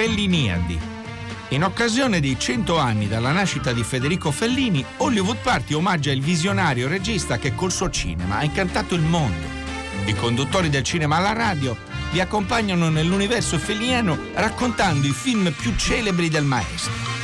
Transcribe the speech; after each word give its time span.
Felliniadi. 0.00 0.80
In 1.50 1.62
occasione 1.62 2.20
dei 2.20 2.38
100 2.38 2.78
anni 2.78 3.06
dalla 3.06 3.32
nascita 3.32 3.74
di 3.74 3.84
Federico 3.84 4.30
Fellini, 4.30 4.82
Hollywood 4.96 5.36
Party 5.42 5.74
omaggia 5.74 6.10
il 6.10 6.22
visionario 6.22 6.88
regista 6.88 7.36
che 7.36 7.54
col 7.54 7.70
suo 7.70 7.90
cinema 7.90 8.38
ha 8.38 8.44
incantato 8.44 8.94
il 8.94 9.02
mondo. 9.02 9.46
I 10.06 10.14
conduttori 10.14 10.70
del 10.70 10.84
cinema 10.84 11.16
alla 11.18 11.34
radio 11.34 11.76
vi 12.12 12.20
accompagnano 12.20 12.88
nell'universo 12.88 13.58
felliniano 13.58 14.18
raccontando 14.32 15.06
i 15.06 15.12
film 15.12 15.52
più 15.52 15.76
celebri 15.76 16.30
del 16.30 16.44
maestro. 16.44 17.19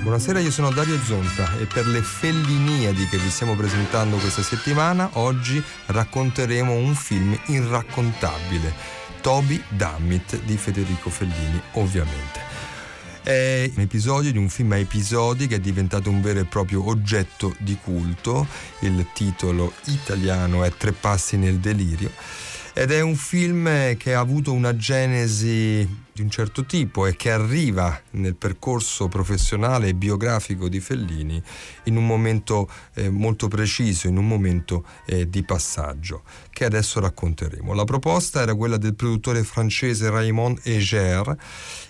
Buonasera, 0.00 0.40
io 0.40 0.50
sono 0.50 0.70
Dario 0.70 0.98
Zonta 1.04 1.58
e 1.58 1.66
per 1.66 1.86
le 1.86 2.00
Felliniadi 2.00 3.06
che 3.06 3.18
vi 3.18 3.28
stiamo 3.28 3.54
presentando 3.54 4.16
questa 4.16 4.42
settimana, 4.42 5.10
oggi 5.12 5.62
racconteremo 5.86 6.72
un 6.72 6.94
film 6.94 7.38
irraccontabile, 7.48 8.72
Toby 9.20 9.62
Dammit 9.68 10.40
di 10.44 10.56
Federico 10.56 11.10
Fellini, 11.10 11.60
ovviamente. 11.72 12.40
È 13.22 13.70
un 13.74 13.82
episodio 13.82 14.32
di 14.32 14.38
un 14.38 14.48
film 14.48 14.72
a 14.72 14.78
episodi 14.78 15.46
che 15.46 15.56
è 15.56 15.60
diventato 15.60 16.08
un 16.08 16.22
vero 16.22 16.40
e 16.40 16.44
proprio 16.44 16.88
oggetto 16.88 17.54
di 17.58 17.76
culto. 17.76 18.46
Il 18.80 19.06
titolo 19.12 19.74
italiano 19.84 20.64
è 20.64 20.72
Tre 20.72 20.92
passi 20.92 21.36
nel 21.36 21.58
delirio 21.58 22.10
ed 22.72 22.90
è 22.92 23.00
un 23.00 23.16
film 23.16 23.96
che 23.96 24.14
ha 24.14 24.20
avuto 24.20 24.52
una 24.52 24.76
genesi 24.76 26.08
di 26.12 26.22
un 26.22 26.30
certo 26.30 26.66
tipo 26.66 27.06
e 27.06 27.16
che 27.16 27.30
arriva 27.30 28.00
nel 28.12 28.34
percorso 28.34 29.08
professionale 29.08 29.88
e 29.88 29.94
biografico 29.94 30.68
di 30.68 30.80
Fellini 30.80 31.42
in 31.84 31.96
un 31.96 32.06
momento 32.06 32.68
eh, 32.94 33.08
molto 33.08 33.48
preciso, 33.48 34.08
in 34.08 34.16
un 34.16 34.26
momento 34.26 34.84
eh, 35.06 35.28
di 35.28 35.42
passaggio 35.42 36.22
che 36.60 36.66
adesso 36.66 37.00
racconteremo. 37.00 37.72
La 37.72 37.84
proposta 37.84 38.42
era 38.42 38.54
quella 38.54 38.76
del 38.76 38.94
produttore 38.94 39.44
francese 39.44 40.10
Raymond 40.10 40.60
Eger 40.62 41.34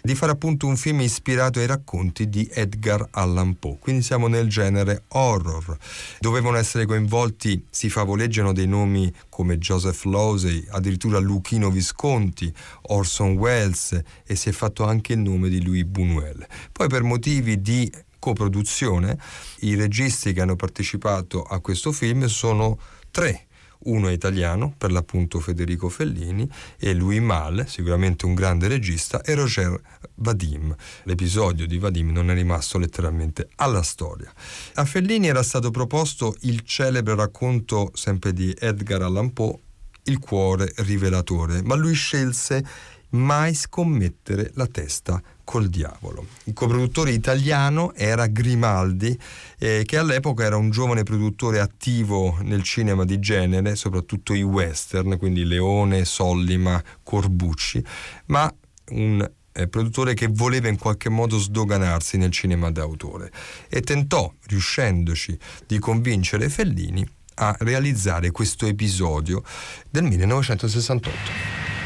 di 0.01 0.15
fare 0.15 0.31
appunto 0.31 0.69
un 0.69 0.77
film 0.77 1.01
ispirato 1.01 1.59
ai 1.59 1.67
racconti 1.67 2.29
di 2.29 2.49
Edgar 2.53 3.05
Allan 3.11 3.59
Poe, 3.59 3.79
quindi 3.81 4.03
siamo 4.03 4.29
nel 4.29 4.49
genere 4.49 5.07
horror. 5.09 5.77
Dovevano 6.21 6.57
essere 6.57 6.87
coinvolti, 6.87 7.67
si 7.69 7.91
favoleggiano 7.91 8.53
dei 8.53 8.69
nomi 8.69 9.13
come 9.29 9.59
Joseph 9.59 10.05
Losey, 10.05 10.65
addirittura 10.71 11.19
Luchino 11.19 11.69
Visconti, 11.69 12.55
Orson 12.83 13.33
Welles 13.33 14.01
e 14.25 14.37
si 14.37 14.51
è 14.51 14.53
fatto 14.53 14.85
anche 14.85 15.15
il 15.15 15.19
nome 15.19 15.49
di 15.49 15.65
Louis 15.65 15.83
Buñuel. 15.83 16.47
Poi 16.71 16.87
per 16.87 17.03
motivi 17.03 17.61
di 17.61 17.93
coproduzione 18.21 19.19
i 19.63 19.75
registi 19.75 20.33
che 20.33 20.41
hanno 20.41 20.55
partecipato 20.55 21.43
a 21.43 21.59
questo 21.59 21.91
film 21.91 22.27
sono 22.27 22.79
tre 23.11 23.47
uno 23.85 24.09
è 24.09 24.13
italiano, 24.13 24.75
per 24.77 24.93
l'appunto 24.93 25.41
Federico 25.41 25.89
Fellini, 25.89 26.49
e 26.79 26.95
Louis 26.95 27.21
Mal, 27.21 27.65
sicuramente 27.67 28.27
un 28.27 28.35
grande 28.35 28.69
regista, 28.69 29.23
e 29.23 29.35
Roger 29.35 29.81
Vadim. 30.17 30.75
L'episodio 31.05 31.67
di 31.67 31.79
Vadim 31.79 32.11
non 32.11 32.31
è 32.31 32.35
rimasto 32.35 32.79
letteralmente 32.79 33.49
alla 33.57 33.83
storia. 33.83 34.33
A 34.75 34.85
Fellini 34.85 35.29
era 35.29 35.43
stato 35.43 35.71
proposto 35.71 36.37
il 36.41 36.63
celebre 36.63 37.15
racconto 37.15 37.91
sempre 37.95 38.33
di 38.33 38.55
Edgar 38.59 39.03
Allan 39.03 39.33
Poe, 39.33 39.59
Il 40.05 40.19
cuore 40.19 40.73
rivelatore, 40.77 41.63
ma 41.63 41.75
lui 41.75 41.93
scelse 41.93 42.65
mai 43.11 43.55
scommettere 43.55 44.51
la 44.55 44.67
testa 44.67 45.21
col 45.45 45.69
diavolo. 45.69 46.27
Il 46.45 46.53
coproduttore 46.53 47.11
italiano 47.11 47.93
era 47.95 48.27
Grimaldi, 48.29 49.19
eh, 49.59 49.83
che 49.85 49.97
all'epoca 49.97 50.45
era 50.45 50.57
un 50.57 50.71
giovane 50.71 51.03
produttore 51.03 51.59
attivo 51.59 52.39
nel 52.43 52.63
cinema 52.63 53.05
di 53.05 53.19
genere, 53.19 53.75
soprattutto 53.75 54.33
i 54.33 54.43
western, 54.43 55.19
quindi 55.19 55.45
Leone, 55.45 56.05
Sollima, 56.05 56.81
Corbucci, 57.03 57.85
ma 58.27 58.53
un 58.91 59.29
eh, 59.53 59.69
produttore 59.69 60.15
che 60.15 60.29
voleva 60.29 60.69
in 60.69 60.79
qualche 60.79 61.09
modo 61.09 61.39
sdoganarsi 61.39 62.17
nel 62.17 62.31
cinema 62.31 62.71
d'autore 62.71 63.33
e 63.69 63.81
tentò, 63.81 64.33
riuscendoci, 64.47 65.37
di 65.67 65.79
convincere 65.79 66.49
Fellini 66.49 67.05
a 67.35 67.57
realizzare 67.61 68.31
questo 68.31 68.67
episodio 68.67 69.43
del 69.89 70.05
1968. 70.05 71.80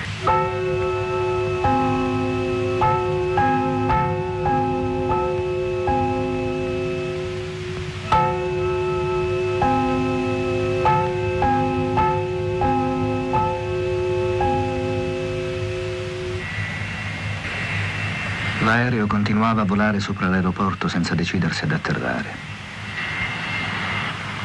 L'aereo 18.65 19.07
continuava 19.07 19.61
a 19.61 19.65
volare 19.67 20.01
sopra 20.01 20.27
l'aeroporto 20.27 20.89
senza 20.89 21.15
decidersi 21.15 21.65
ad 21.65 21.73
atterrare. 21.73 22.35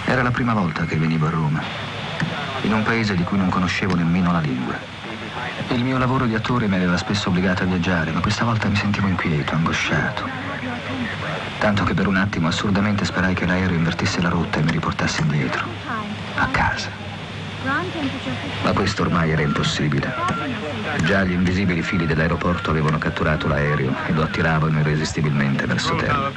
Era 0.03 0.21
la 0.21 0.31
prima 0.31 0.53
volta 0.53 0.83
che 0.83 0.97
venivo 0.97 1.27
a 1.27 1.29
Roma, 1.29 1.61
in 2.63 2.73
un 2.73 2.83
paese 2.83 3.15
di 3.15 3.23
cui 3.23 3.37
non 3.37 3.47
conoscevo 3.47 3.95
nemmeno 3.95 4.33
la 4.33 4.41
lingua. 4.41 4.77
Il 5.69 5.85
mio 5.85 5.97
lavoro 5.97 6.25
di 6.25 6.35
attore 6.35 6.67
mi 6.67 6.75
aveva 6.75 6.97
spesso 6.97 7.29
obbligato 7.29 7.63
a 7.63 7.67
viaggiare, 7.67 8.11
ma 8.11 8.19
questa 8.19 8.43
volta 8.43 8.67
mi 8.67 8.75
sentivo 8.75 9.07
inquieto, 9.07 9.55
angosciato. 9.55 10.27
Tanto 11.59 11.85
che 11.85 11.93
per 11.93 12.07
un 12.07 12.17
attimo 12.17 12.49
assurdamente 12.49 13.05
sperai 13.05 13.33
che 13.33 13.45
l'aereo 13.45 13.77
invertisse 13.77 14.21
la 14.21 14.29
rotta 14.29 14.59
e 14.59 14.63
mi 14.63 14.71
riportasse 14.71 15.21
indietro, 15.21 15.65
a 16.35 16.47
casa. 16.47 17.08
Ma 18.63 18.71
questo 18.73 19.01
ormai 19.01 19.31
era 19.31 19.41
impossibile. 19.41 20.13
Già 21.03 21.23
gli 21.23 21.31
invisibili 21.31 21.81
fili 21.81 22.05
dell'aeroporto 22.05 22.69
avevano 22.69 22.97
catturato 22.97 23.47
l'aereo 23.47 23.93
e 24.07 24.13
lo 24.13 24.23
attiravano 24.23 24.79
irresistibilmente 24.79 25.65
verso 25.65 25.95
terra. 25.95 26.31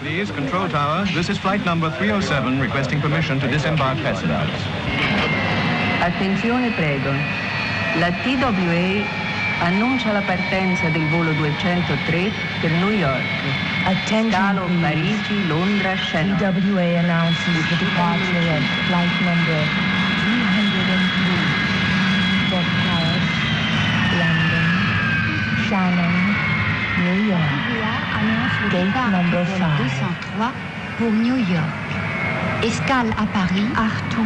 Attenzione 6.00 6.70
prego. 6.70 7.10
La 7.98 8.10
TWA 8.10 9.04
annuncia 9.60 10.10
la 10.10 10.22
partenza 10.22 10.88
del 10.88 11.06
volo 11.06 11.30
203 11.32 12.32
per 12.60 12.70
New 12.72 12.90
York. 12.90 13.22
Attention 13.84 14.30
Scalo. 14.30 14.66
Parigi, 14.80 15.46
Londra, 15.46 15.96
Shannon. 15.96 16.36
TWA 16.36 16.98
announces 16.98 17.68
the 17.68 17.76
departure 17.76 18.56
of 18.56 18.62
flight 18.86 19.20
number 19.22 20.01
London, 24.20 24.66
Shannon, 25.68 26.14
New 27.04 27.18
York. 27.30 27.62
Gate 28.70 28.94
number 29.10 29.44
5. 29.44 30.52
pour 30.98 31.10
New 31.10 31.36
York. 31.36 31.82
Escale 32.62 33.10
à 33.18 33.26
Paris, 33.26 33.66
Arthur 33.76 34.22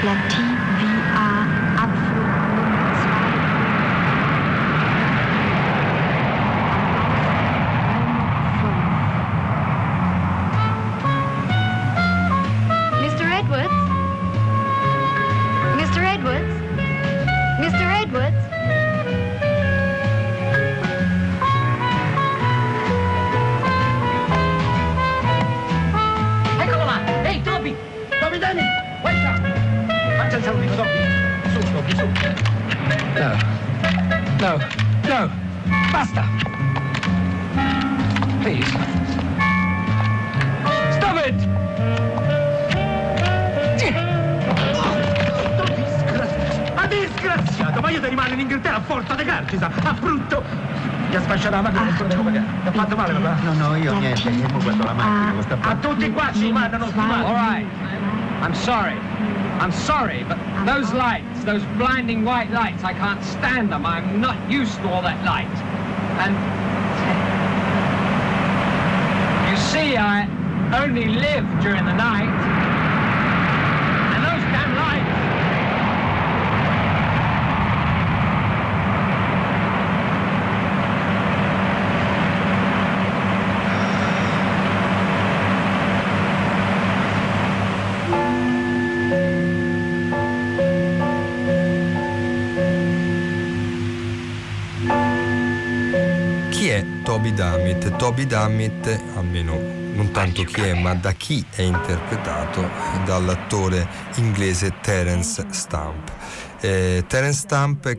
Platine. 0.00 0.65
Basta. 35.96 36.24
Please. 38.42 38.68
Stop 40.92 41.16
it! 41.24 41.34
Toby, 46.76 46.98
disgraziato! 46.98 47.80
Ma! 47.80 47.80
Ma 47.80 47.90
io 47.90 48.00
ti 48.00 48.08
rimane 48.08 48.34
in 48.34 48.40
Inghilterra 48.40 48.76
a 48.76 48.80
forza 48.82 49.14
di 49.14 49.24
carcisa! 49.24 49.70
A 49.84 49.92
brutto! 49.94 50.44
Ti 51.08 51.16
ha 51.16 51.22
sfasciato 51.22 51.54
la 51.54 51.62
macchina 51.62 51.80
ancora 51.88 52.08
devo 52.08 52.22
pagare. 52.24 52.44
Ti 52.62 52.68
ha 52.68 52.72
fatto 52.72 52.96
male, 52.96 53.12
papà? 53.14 53.42
No, 53.42 53.52
no, 53.54 53.76
io 53.76 53.98
niente, 53.98 54.28
io 54.28 54.48
guardo 54.48 54.84
la 54.84 54.92
macchina, 54.92 55.28
ah, 55.28 55.32
lo 55.32 55.40
sta 55.40 55.58
A 55.62 55.74
tutti 55.76 56.12
qua 56.12 56.30
ci 56.34 56.52
mandano 56.52 56.86
sti 56.88 56.98
All 56.98 57.06
matti! 57.06 57.32
right. 57.32 57.66
I'm 58.42 58.52
sorry. 58.52 58.98
I'm 59.58 59.72
sorry, 59.72 60.24
but 60.28 60.36
those 60.66 60.92
lights, 60.92 61.42
those 61.44 61.64
blinding 61.78 62.22
white 62.22 62.50
lights, 62.50 62.84
I 62.84 62.92
can't 62.92 63.24
stand 63.24 63.72
them. 63.72 63.86
I'm 63.86 64.20
not 64.20 64.36
used 64.50 64.78
to 64.82 64.88
all 64.90 65.00
that 65.00 65.24
light. 65.24 65.48
And 66.18 66.34
you 69.48 69.56
see, 69.56 69.96
I 69.96 70.26
only 70.82 71.06
live 71.08 71.44
during 71.60 71.84
the 71.84 71.92
night. 71.92 72.55
Toby 97.96 98.26
Dammit, 98.26 98.86
almeno 99.14 99.58
non 99.94 100.10
tanto 100.12 100.44
chi 100.44 100.60
è, 100.60 100.74
ma 100.74 100.94
da 100.94 101.12
chi 101.12 101.42
è 101.50 101.62
interpretato 101.62 102.60
dall'attore 103.06 103.88
inglese 104.16 104.74
Terence 104.82 105.46
Stamp. 105.50 106.12
Eh, 106.60 107.04
Terence 107.06 107.38
Stamp 107.40 107.98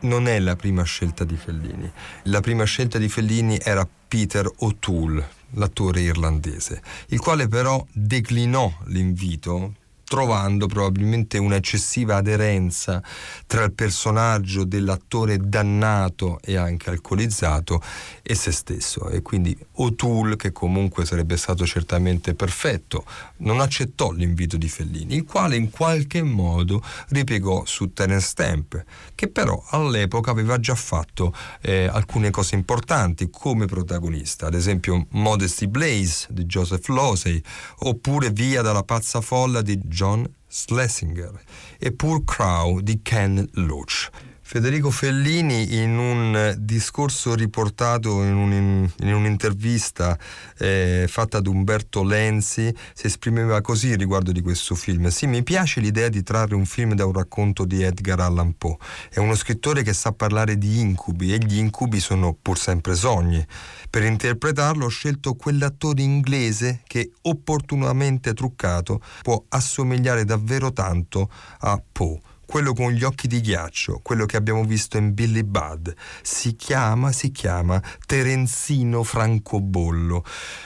non 0.00 0.26
è 0.26 0.40
la 0.40 0.56
prima 0.56 0.82
scelta 0.82 1.24
di 1.24 1.36
Fellini. 1.36 1.90
La 2.24 2.40
prima 2.40 2.64
scelta 2.64 2.98
di 2.98 3.08
Fellini 3.08 3.58
era 3.62 3.88
Peter 4.08 4.50
O'Toole, 4.58 5.28
l'attore 5.50 6.00
irlandese, 6.00 6.82
il 7.08 7.20
quale 7.20 7.46
però 7.46 7.84
declinò 7.92 8.72
l'invito 8.86 9.74
trovando 10.06 10.66
probabilmente 10.66 11.38
un'eccessiva 11.38 12.16
aderenza 12.16 13.02
tra 13.46 13.64
il 13.64 13.72
personaggio 13.72 14.64
dell'attore 14.64 15.38
dannato 15.38 16.38
e 16.42 16.56
anche 16.56 16.90
alcolizzato 16.90 17.82
e 18.22 18.34
se 18.34 18.52
stesso. 18.52 19.08
E 19.08 19.22
quindi 19.22 19.56
O'Toole 19.72 20.36
che 20.36 20.52
comunque 20.52 21.04
sarebbe 21.04 21.36
stato 21.36 21.66
certamente 21.66 22.34
perfetto 22.34 23.04
non 23.38 23.60
accettò 23.60 24.12
l'invito 24.12 24.56
di 24.56 24.68
Fellini 24.68 25.16
il 25.16 25.24
quale 25.24 25.56
in 25.56 25.70
qualche 25.70 26.22
modo 26.22 26.82
ripiegò 27.08 27.64
su 27.64 27.92
Terence 27.92 28.26
Stamp 28.26 28.84
che 29.14 29.28
però 29.28 29.62
all'epoca 29.70 30.30
aveva 30.30 30.58
già 30.58 30.74
fatto 30.74 31.34
eh, 31.60 31.86
alcune 31.86 32.30
cose 32.30 32.54
importanti 32.54 33.28
come 33.30 33.66
protagonista 33.66 34.46
ad 34.46 34.54
esempio 34.54 35.06
Modesty 35.10 35.66
Blaze 35.66 36.28
di 36.30 36.44
Joseph 36.44 36.86
Losey 36.88 37.40
oppure 37.80 38.30
Via 38.30 38.62
dalla 38.62 38.82
pazza 38.82 39.20
folla 39.20 39.62
di 39.62 39.78
John 39.96 40.28
Schlesinger 40.46 41.40
e 41.78 41.90
Poor 41.90 42.22
Crow 42.22 42.80
di 42.80 43.00
Ken 43.02 43.48
Loach. 43.54 44.10
Federico 44.48 44.92
Fellini 44.92 45.74
in 45.74 45.98
un 45.98 46.54
discorso 46.56 47.34
riportato 47.34 48.22
in, 48.22 48.36
un, 48.36 48.88
in 49.00 49.12
un'intervista 49.12 50.16
eh, 50.58 51.06
fatta 51.08 51.38
ad 51.38 51.48
Umberto 51.48 52.04
Lenzi 52.04 52.72
si 52.94 53.06
esprimeva 53.06 53.60
così 53.60 53.96
riguardo 53.96 54.30
di 54.30 54.40
questo 54.42 54.76
film. 54.76 55.08
Sì, 55.08 55.26
mi 55.26 55.42
piace 55.42 55.80
l'idea 55.80 56.08
di 56.08 56.22
trarre 56.22 56.54
un 56.54 56.64
film 56.64 56.94
da 56.94 57.04
un 57.06 57.12
racconto 57.12 57.64
di 57.64 57.82
Edgar 57.82 58.20
Allan 58.20 58.56
Poe. 58.56 58.76
È 59.10 59.18
uno 59.18 59.34
scrittore 59.34 59.82
che 59.82 59.92
sa 59.92 60.12
parlare 60.12 60.56
di 60.56 60.78
incubi 60.78 61.34
e 61.34 61.38
gli 61.38 61.58
incubi 61.58 61.98
sono 61.98 62.32
pur 62.40 62.56
sempre 62.56 62.94
sogni. 62.94 63.44
Per 63.90 64.04
interpretarlo 64.04 64.84
ho 64.84 64.90
scelto 64.90 65.34
quell'attore 65.34 66.02
inglese 66.02 66.82
che 66.86 67.10
opportunamente 67.22 68.32
truccato 68.32 69.02
può 69.22 69.42
assomigliare 69.48 70.24
davvero 70.24 70.72
tanto 70.72 71.28
a 71.58 71.82
Poe 71.90 72.25
quello 72.46 72.72
con 72.72 72.92
gli 72.92 73.04
occhi 73.04 73.26
di 73.26 73.40
ghiaccio, 73.40 74.00
quello 74.02 74.24
che 74.24 74.36
abbiamo 74.36 74.64
visto 74.64 74.96
in 74.96 75.12
Billy 75.12 75.42
Budd. 75.42 75.88
Si 76.22 76.56
chiama, 76.56 77.12
si 77.12 77.32
chiama 77.32 77.82
Terenzino 78.06 79.02
Francobollo, 79.02 80.24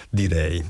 direi. 0.09 0.65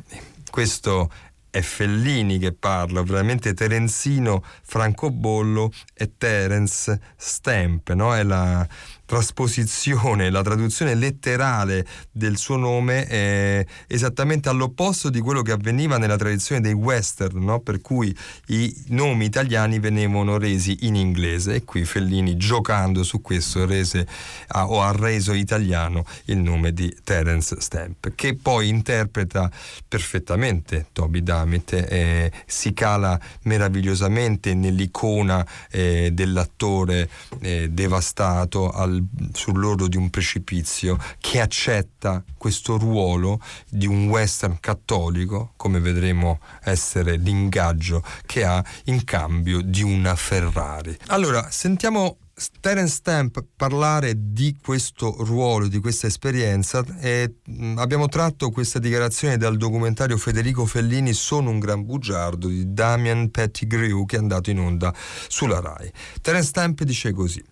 Questo 0.50 1.10
è 1.50 1.60
Fellini 1.60 2.38
che 2.38 2.52
parla, 2.52 3.02
veramente 3.02 3.54
Terenzino 3.54 4.44
Francobollo 4.62 5.72
e 5.92 6.12
Terence 6.16 7.00
Stamp, 7.16 7.92
no? 7.92 8.14
È 8.14 8.22
la, 8.22 8.66
trasposizione, 9.10 10.30
la 10.30 10.40
traduzione 10.40 10.94
letterale 10.94 11.84
del 12.12 12.36
suo 12.36 12.54
nome 12.56 13.06
è 13.06 13.66
esattamente 13.88 14.48
all'opposto 14.48 15.10
di 15.10 15.18
quello 15.18 15.42
che 15.42 15.50
avveniva 15.50 15.98
nella 15.98 16.14
tradizione 16.14 16.60
dei 16.60 16.74
western, 16.74 17.42
no? 17.42 17.58
per 17.58 17.80
cui 17.80 18.16
i 18.46 18.72
nomi 18.90 19.24
italiani 19.24 19.80
venivano 19.80 20.38
resi 20.38 20.86
in 20.86 20.94
inglese 20.94 21.56
e 21.56 21.64
qui 21.64 21.84
Fellini 21.84 22.36
giocando 22.36 23.02
su 23.02 23.20
questo 23.20 23.66
rese 23.66 24.06
ha, 24.46 24.68
o 24.68 24.80
ha 24.80 24.92
reso 24.92 25.32
italiano 25.32 26.04
il 26.26 26.38
nome 26.38 26.72
di 26.72 26.96
Terence 27.02 27.56
Stamp, 27.58 28.12
che 28.14 28.36
poi 28.36 28.68
interpreta 28.68 29.50
perfettamente 29.88 30.86
Toby 30.92 31.24
Dammit, 31.24 31.72
eh, 31.72 32.30
si 32.46 32.72
cala 32.72 33.18
meravigliosamente 33.42 34.54
nell'icona 34.54 35.44
eh, 35.68 36.10
dell'attore 36.12 37.10
eh, 37.40 37.70
devastato 37.70 38.70
al 38.70 38.98
sull'orlo 39.32 39.88
di 39.88 39.96
un 39.96 40.10
precipizio, 40.10 40.98
che 41.18 41.40
accetta 41.40 42.24
questo 42.36 42.78
ruolo 42.78 43.40
di 43.68 43.86
un 43.86 44.08
western 44.08 44.58
cattolico, 44.60 45.52
come 45.56 45.80
vedremo 45.80 46.40
essere 46.64 47.16
l'ingaggio 47.16 48.02
che 48.26 48.44
ha 48.44 48.64
in 48.84 49.04
cambio 49.04 49.60
di 49.60 49.82
una 49.82 50.14
Ferrari. 50.14 50.96
Allora, 51.06 51.50
sentiamo 51.50 52.18
Terence 52.60 52.94
Stamp 52.94 53.44
parlare 53.54 54.14
di 54.16 54.56
questo 54.62 55.14
ruolo, 55.24 55.68
di 55.68 55.78
questa 55.78 56.06
esperienza 56.06 56.82
e 56.98 57.34
mh, 57.44 57.74
abbiamo 57.76 58.08
tratto 58.08 58.50
questa 58.50 58.78
dichiarazione 58.78 59.36
dal 59.36 59.58
documentario 59.58 60.16
Federico 60.16 60.64
Fellini 60.64 61.12
Sono 61.12 61.50
un 61.50 61.58
gran 61.58 61.84
bugiardo 61.84 62.48
di 62.48 62.72
Damian 62.72 63.30
Pettigrew 63.30 64.06
che 64.06 64.16
è 64.16 64.18
andato 64.18 64.48
in 64.48 64.58
onda 64.58 64.94
sulla 65.28 65.60
RAI. 65.60 65.92
Terence 66.22 66.48
Stamp 66.48 66.82
dice 66.82 67.12
così 67.12 67.44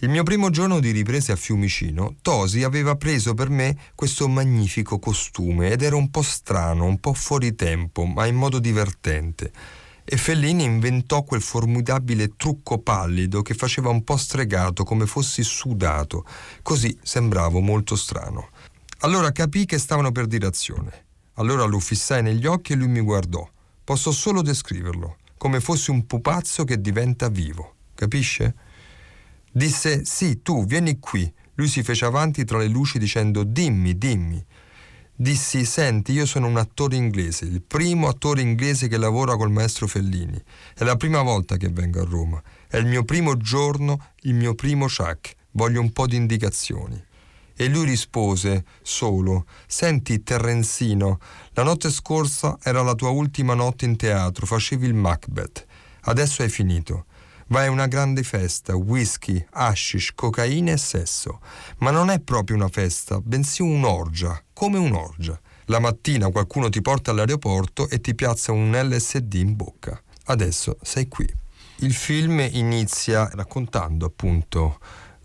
il 0.00 0.10
mio 0.10 0.24
primo 0.24 0.50
giorno 0.50 0.78
di 0.78 0.90
riprese 0.90 1.32
a 1.32 1.36
Fiumicino, 1.36 2.16
Tosi 2.20 2.62
aveva 2.62 2.96
preso 2.96 3.32
per 3.32 3.48
me 3.48 3.76
questo 3.94 4.28
magnifico 4.28 4.98
costume 4.98 5.70
ed 5.70 5.80
era 5.80 5.96
un 5.96 6.10
po' 6.10 6.20
strano, 6.20 6.84
un 6.84 7.00
po' 7.00 7.14
fuori 7.14 7.54
tempo, 7.54 8.04
ma 8.04 8.26
in 8.26 8.34
modo 8.34 8.58
divertente. 8.58 9.50
E 10.04 10.16
Fellini 10.18 10.64
inventò 10.64 11.22
quel 11.22 11.40
formidabile 11.40 12.36
trucco 12.36 12.78
pallido 12.78 13.40
che 13.40 13.54
faceva 13.54 13.88
un 13.88 14.04
po' 14.04 14.18
stregato, 14.18 14.84
come 14.84 15.06
fossi 15.06 15.42
sudato. 15.42 16.26
Così 16.62 16.96
sembravo 17.02 17.60
molto 17.60 17.96
strano. 17.96 18.50
Allora 19.00 19.32
capii 19.32 19.64
che 19.64 19.78
stavano 19.78 20.12
per 20.12 20.26
dire 20.26 20.46
azione. 20.46 21.04
Allora 21.34 21.64
lo 21.64 21.80
fissai 21.80 22.22
negli 22.22 22.46
occhi 22.46 22.74
e 22.74 22.76
lui 22.76 22.88
mi 22.88 23.00
guardò. 23.00 23.48
Posso 23.82 24.12
solo 24.12 24.42
descriverlo, 24.42 25.16
come 25.38 25.60
fossi 25.60 25.90
un 25.90 26.06
pupazzo 26.06 26.64
che 26.64 26.80
diventa 26.80 27.28
vivo. 27.28 27.74
Capisce? 27.94 28.54
Disse 29.56 30.04
sì, 30.04 30.42
tu, 30.42 30.66
vieni 30.66 30.98
qui. 30.98 31.32
Lui 31.54 31.68
si 31.68 31.82
fece 31.82 32.04
avanti 32.04 32.44
tra 32.44 32.58
le 32.58 32.66
luci 32.66 32.98
dicendo 32.98 33.42
dimmi, 33.42 33.96
dimmi. 33.96 34.44
Dissi, 35.14 35.64
senti, 35.64 36.12
io 36.12 36.26
sono 36.26 36.46
un 36.46 36.58
attore 36.58 36.96
inglese, 36.96 37.46
il 37.46 37.62
primo 37.62 38.06
attore 38.06 38.42
inglese 38.42 38.86
che 38.86 38.98
lavora 38.98 39.34
col 39.34 39.50
maestro 39.50 39.86
Fellini. 39.86 40.38
È 40.74 40.84
la 40.84 40.96
prima 40.96 41.22
volta 41.22 41.56
che 41.56 41.70
vengo 41.70 42.02
a 42.02 42.04
Roma. 42.04 42.42
È 42.68 42.76
il 42.76 42.84
mio 42.84 43.02
primo 43.04 43.38
giorno, 43.38 44.08
il 44.24 44.34
mio 44.34 44.54
primo 44.54 44.88
shack. 44.88 45.34
Voglio 45.52 45.80
un 45.80 45.90
po' 45.90 46.06
di 46.06 46.16
indicazioni. 46.16 47.02
E 47.56 47.68
lui 47.68 47.86
rispose, 47.86 48.62
solo, 48.82 49.46
senti, 49.66 50.22
Terrenzino, 50.22 51.18
la 51.52 51.62
notte 51.62 51.88
scorsa 51.88 52.58
era 52.62 52.82
la 52.82 52.94
tua 52.94 53.08
ultima 53.08 53.54
notte 53.54 53.86
in 53.86 53.96
teatro, 53.96 54.44
facevi 54.44 54.86
il 54.86 54.92
Macbeth. 54.92 55.64
Adesso 56.02 56.42
hai 56.42 56.50
finito. 56.50 57.06
Vai 57.48 57.68
a 57.68 57.70
una 57.70 57.86
grande 57.86 58.24
festa, 58.24 58.74
whisky, 58.74 59.44
hashish, 59.50 60.12
cocaina 60.16 60.72
e 60.72 60.76
sesso. 60.76 61.40
Ma 61.78 61.92
non 61.92 62.10
è 62.10 62.18
proprio 62.18 62.56
una 62.56 62.68
festa, 62.68 63.20
bensì 63.20 63.62
un'orgia, 63.62 64.42
come 64.52 64.78
un'orgia. 64.78 65.38
La 65.66 65.78
mattina 65.78 66.28
qualcuno 66.30 66.68
ti 66.70 66.82
porta 66.82 67.12
all'aeroporto 67.12 67.88
e 67.88 68.00
ti 68.00 68.16
piazza 68.16 68.50
un 68.50 68.72
LSD 68.72 69.34
in 69.34 69.54
bocca. 69.54 70.00
Adesso 70.24 70.78
sei 70.82 71.06
qui. 71.06 71.32
Il 71.76 71.94
film 71.94 72.40
inizia 72.50 73.28
raccontando 73.32 74.06
appunto 74.06 74.80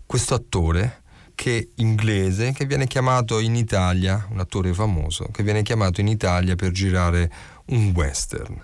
questo 0.05 0.35
attore 0.35 1.01
che 1.33 1.69
inglese 1.77 2.51
che 2.51 2.67
viene 2.67 2.85
chiamato 2.85 3.39
in 3.39 3.55
Italia, 3.55 4.27
un 4.29 4.39
attore 4.39 4.73
famoso, 4.75 5.29
che 5.31 5.41
viene 5.41 5.63
chiamato 5.63 6.01
in 6.01 6.07
Italia 6.07 6.53
per 6.53 6.69
girare 6.69 7.31
un 7.67 7.91
western 7.95 8.63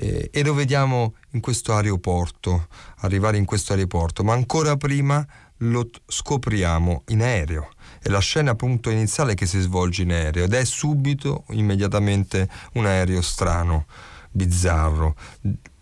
eh, 0.00 0.30
e 0.32 0.42
lo 0.42 0.54
vediamo 0.54 1.14
in 1.32 1.40
questo 1.40 1.74
aeroporto, 1.74 2.68
arrivare 3.00 3.36
in 3.36 3.44
questo 3.44 3.74
aeroporto, 3.74 4.24
ma 4.24 4.32
ancora 4.32 4.76
prima 4.76 5.26
lo 5.58 5.90
scopriamo 6.06 7.02
in 7.08 7.20
aereo. 7.20 7.68
È 8.00 8.08
la 8.08 8.18
scena 8.20 8.52
appunto 8.52 8.88
iniziale 8.88 9.34
che 9.34 9.44
si 9.44 9.60
svolge 9.60 10.02
in 10.02 10.12
aereo 10.12 10.44
ed 10.44 10.54
è 10.54 10.64
subito, 10.64 11.44
immediatamente, 11.50 12.48
un 12.74 12.86
aereo 12.86 13.20
strano, 13.20 13.84
bizzarro, 14.30 15.16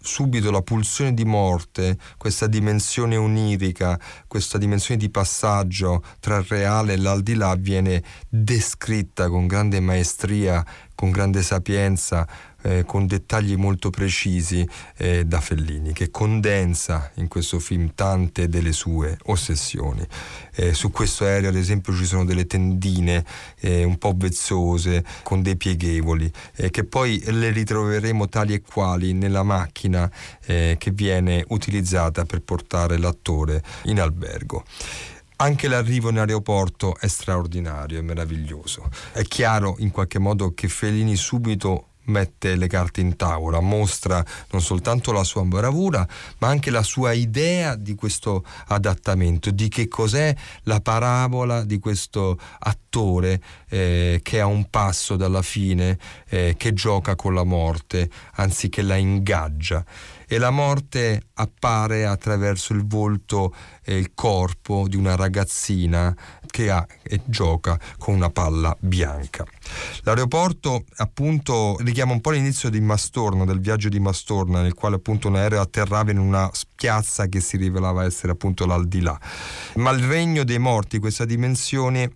subito 0.01 0.51
la 0.51 0.63
pulsione 0.63 1.13
di 1.13 1.25
morte, 1.25 1.99
questa 2.17 2.47
dimensione 2.47 3.17
onirica, 3.17 4.01
questa 4.27 4.59
dimensione 4.59 4.99
di 4.99 5.11
passaggio 5.11 6.03
tra 6.19 6.39
il 6.39 6.45
reale 6.45 6.95
e 6.95 6.97
l'aldilà 6.97 7.55
viene 7.57 8.03
descritta 8.29 9.29
con 9.29 9.47
grande 9.47 9.81
maestria, 9.81 10.65
con 10.95 11.11
grande 11.11 11.43
sapienza, 11.43 12.27
eh, 12.63 12.85
con 12.85 13.07
dettagli 13.07 13.57
molto 13.57 13.91
precisi 13.91 14.69
eh, 14.97 15.25
da 15.25 15.41
Fellini, 15.41 15.93
che 15.93 16.11
condensa 16.11 17.11
in 17.15 17.29
questo 17.29 17.59
film 17.59 17.93
tante 17.95 18.49
delle 18.49 18.73
sue 18.73 19.17
ossessioni. 19.25 20.07
Eh, 20.55 20.75
su 20.75 20.91
questo 20.91 21.25
aereo, 21.25 21.51
ad 21.51 21.57
esempio, 21.57 21.95
ci 21.95 22.05
sono 22.05 22.25
delle 22.25 22.47
tendine 22.47 23.25
eh, 23.61 23.85
un 23.85 23.99
po' 23.99 24.15
vezzose, 24.17 25.05
con 25.23 25.43
dei 25.43 25.57
pieghevoli, 25.57 26.31
eh, 26.57 26.71
che 26.71 26.85
poi 26.85 27.23
le 27.27 27.51
ritroveremo 27.51 28.29
tali 28.29 28.55
e 28.55 28.63
quali 28.63 29.13
nella 29.13 29.43
macchina 29.43 30.11
eh, 30.47 30.77
che 30.79 30.91
viene 30.91 31.45
utilizzata 31.49 32.25
per 32.25 32.43
portare 32.43 32.99
l'attore 32.99 33.63
in 33.85 34.01
albergo. 34.01 34.65
Anche 35.41 35.69
l'arrivo 35.69 36.11
in 36.11 36.19
aeroporto 36.19 36.97
è 36.99 37.07
straordinario, 37.07 38.01
è 38.01 38.03
meraviglioso. 38.03 38.91
È 39.13 39.23
chiaro 39.23 39.77
in 39.79 39.93
qualche 39.93 40.19
modo 40.19 40.53
che 40.53 40.67
Fellini 40.67 41.15
subito 41.15 41.91
mette 42.09 42.57
le 42.57 42.67
carte 42.67 43.01
in 43.01 43.17
tavola, 43.17 43.61
mostra 43.61 44.25
non 44.51 44.61
soltanto 44.61 45.13
la 45.13 45.25
sua 45.25 45.43
bravura, 45.45 46.07
ma 46.39 46.49
anche 46.49 46.71
la 46.71 46.83
sua 46.83 47.13
idea 47.13 47.75
di 47.75 47.95
questo 47.95 48.45
adattamento, 48.67 49.51
di 49.51 49.69
che 49.69 49.89
cos'è 49.89 50.35
la 50.65 50.81
parabola 50.81 51.65
di 51.65 51.79
questo 51.79 52.39
attore 52.59 53.41
eh, 53.69 54.21
che 54.23 54.37
è 54.39 54.41
a 54.41 54.47
un 54.47 54.69
passo 54.71 55.17
dalla 55.17 55.43
fine, 55.43 55.99
eh, 56.29 56.55
che 56.57 56.73
gioca 56.73 57.15
con 57.15 57.35
la 57.35 57.45
morte, 57.45 58.11
anziché 58.35 58.83
la 58.83 58.97
ingaggia 58.97 59.85
e 60.29 60.39
la 60.39 60.51
morte 60.51 61.23
appare 61.35 62.05
attraverso 62.05 62.75
il 62.75 62.87
volto 62.87 63.55
e 63.83 63.97
il 63.97 64.13
corpo 64.15 64.87
di 64.87 64.97
una 64.97 65.17
ragazzina 65.17 66.15
che 66.47 66.71
ha 66.71 66.87
e 67.03 67.23
gioca 67.25 67.79
con 67.97 68.15
una 68.15 68.29
palla 68.29 68.77
bianca. 68.79 69.45
L'aeroporto 70.03 70.85
appunto 70.97 71.77
richiama 71.81 72.13
un 72.13 72.21
po' 72.21 72.31
l'inizio 72.31 72.69
di 72.69 72.81
Mastorna, 72.81 73.47
del 73.47 73.61
viaggio 73.61 73.89
di 73.89 74.01
Mastorna, 74.01 74.61
nel 74.61 74.75
quale 74.75 74.97
appunto 74.97 75.29
un 75.29 75.37
aereo 75.37 75.63
atterrava 75.63 76.11
in 76.11 76.19
una 76.19 76.51
piazza 76.75 77.27
che 77.27 77.41
si 77.41 77.57
rivelava 77.57 78.05
essere 78.05 78.33
appunto 78.33 78.67
l'aldilà. 78.67 79.19
Ma 79.77 79.91
il 79.91 80.05
regno 80.05 80.45
dei 80.45 80.59
morti, 80.59 80.99
questa 80.99 81.25
dimensione 81.25 82.13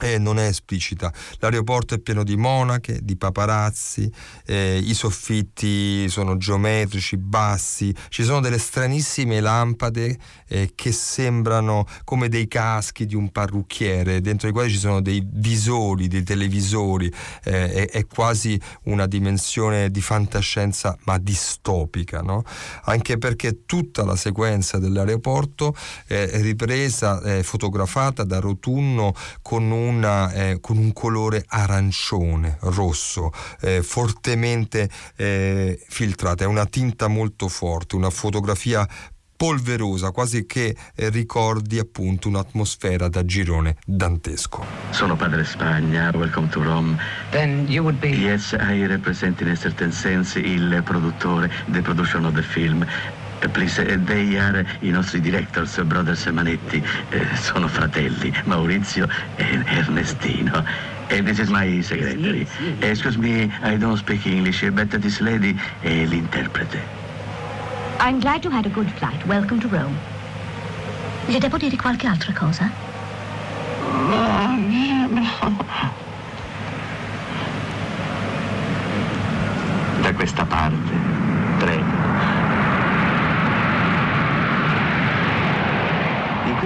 eh, 0.00 0.18
non 0.18 0.38
è 0.38 0.46
esplicita. 0.46 1.12
L'aeroporto 1.38 1.94
è 1.94 1.98
pieno 1.98 2.22
di 2.22 2.36
monache, 2.36 3.00
di 3.02 3.16
paparazzi, 3.16 4.10
eh, 4.44 4.78
i 4.82 4.94
soffitti 4.94 6.08
sono 6.08 6.36
geometrici, 6.36 7.16
bassi, 7.16 7.94
ci 8.08 8.24
sono 8.24 8.40
delle 8.40 8.58
stranissime 8.58 9.40
lampade 9.40 10.18
eh, 10.48 10.72
che 10.74 10.92
sembrano 10.92 11.86
come 12.04 12.28
dei 12.28 12.46
caschi 12.48 13.06
di 13.06 13.14
un 13.14 13.30
parrucchiere, 13.30 14.20
dentro 14.20 14.48
i 14.48 14.52
quali 14.52 14.70
ci 14.70 14.78
sono 14.78 15.00
dei 15.00 15.26
visori, 15.26 16.08
dei 16.08 16.22
televisori, 16.22 17.12
eh, 17.44 17.72
è, 17.72 17.90
è, 17.90 18.06
quasi 18.06 18.60
una 18.84 19.06
dimensione 19.06 19.90
di 19.90 20.00
fantascienza 20.00 20.96
ma 21.04 21.18
distopica, 21.18 22.20
no? 22.20 22.44
anche 22.84 23.18
perché 23.18 23.64
tutta 23.66 24.04
la 24.04 24.16
sequenza 24.16 24.78
dell'aeroporto 24.78 25.74
è 26.06 26.40
ripresa, 26.40 27.20
è 27.20 27.42
fotografata 27.42 28.24
da 28.24 28.38
Rotunno 28.40 29.14
con 29.42 29.70
un 29.70 29.85
una, 29.86 30.32
eh, 30.32 30.58
con 30.60 30.76
un 30.76 30.92
colore 30.92 31.44
arancione, 31.46 32.58
rosso, 32.60 33.32
eh, 33.60 33.82
fortemente 33.82 34.88
eh, 35.16 35.78
filtrata, 35.88 36.44
è 36.44 36.46
una 36.46 36.66
tinta 36.66 37.08
molto 37.08 37.48
forte, 37.48 37.96
una 37.96 38.10
fotografia 38.10 38.86
polverosa, 39.36 40.10
quasi 40.10 40.46
che 40.46 40.74
eh, 40.94 41.10
ricordi 41.10 41.78
appunto 41.78 42.28
un'atmosfera 42.28 43.08
da 43.08 43.24
girone 43.24 43.76
dantesco. 43.84 44.64
Sono 44.90 45.14
padre 45.14 45.44
Spagna, 45.44 46.10
welcome 46.14 46.48
to 46.48 46.62
Rome. 46.62 46.96
Then 47.30 47.66
you 47.68 47.82
would 47.82 47.98
be... 47.98 48.08
Yes, 48.08 48.52
I 48.52 48.86
represent 48.86 49.40
in 49.42 49.48
a 49.48 49.54
certain 49.54 49.92
sense 49.92 50.38
il 50.38 50.82
produttore, 50.84 51.50
the 51.70 51.82
production 51.82 52.24
of 52.24 52.34
the 52.34 52.42
film. 52.42 52.86
Eh, 53.46 53.48
please, 53.48 53.78
eh, 53.78 53.96
they 54.04 54.36
are 54.38 54.66
i 54.80 54.90
nostri 54.90 55.20
directors, 55.20 55.78
brothers 55.84 56.26
Manetti. 56.26 56.82
Eh, 57.10 57.36
sono 57.36 57.68
fratelli, 57.68 58.34
Maurizio 58.44 59.06
e 59.36 59.62
Ernestino. 59.66 60.64
And 61.10 61.24
this 61.24 61.38
is 61.38 61.48
my 61.48 61.80
secretary. 61.80 62.48
Excuse 62.80 63.16
me, 63.16 63.48
I 63.62 63.76
don't 63.76 63.96
speak 63.98 64.26
English, 64.26 64.68
but 64.70 64.88
this 64.98 65.20
lady 65.20 65.56
è 65.80 66.04
l'interprete. 66.06 66.82
I'm 68.00 68.18
glad 68.18 68.42
you 68.42 68.50
had 68.50 68.66
a 68.66 68.70
good 68.70 68.90
flight. 68.98 69.24
Welcome 69.26 69.60
to 69.60 69.68
Rome. 69.68 69.96
Le 71.26 71.38
devo 71.38 71.56
dire 71.56 71.76
qualche 71.76 72.08
altra 72.08 72.32
cosa? 72.32 72.68
Da 80.00 80.12
questa 80.14 80.44
parte, 80.44 80.92
prego. 81.58 81.96
questi 86.58 86.65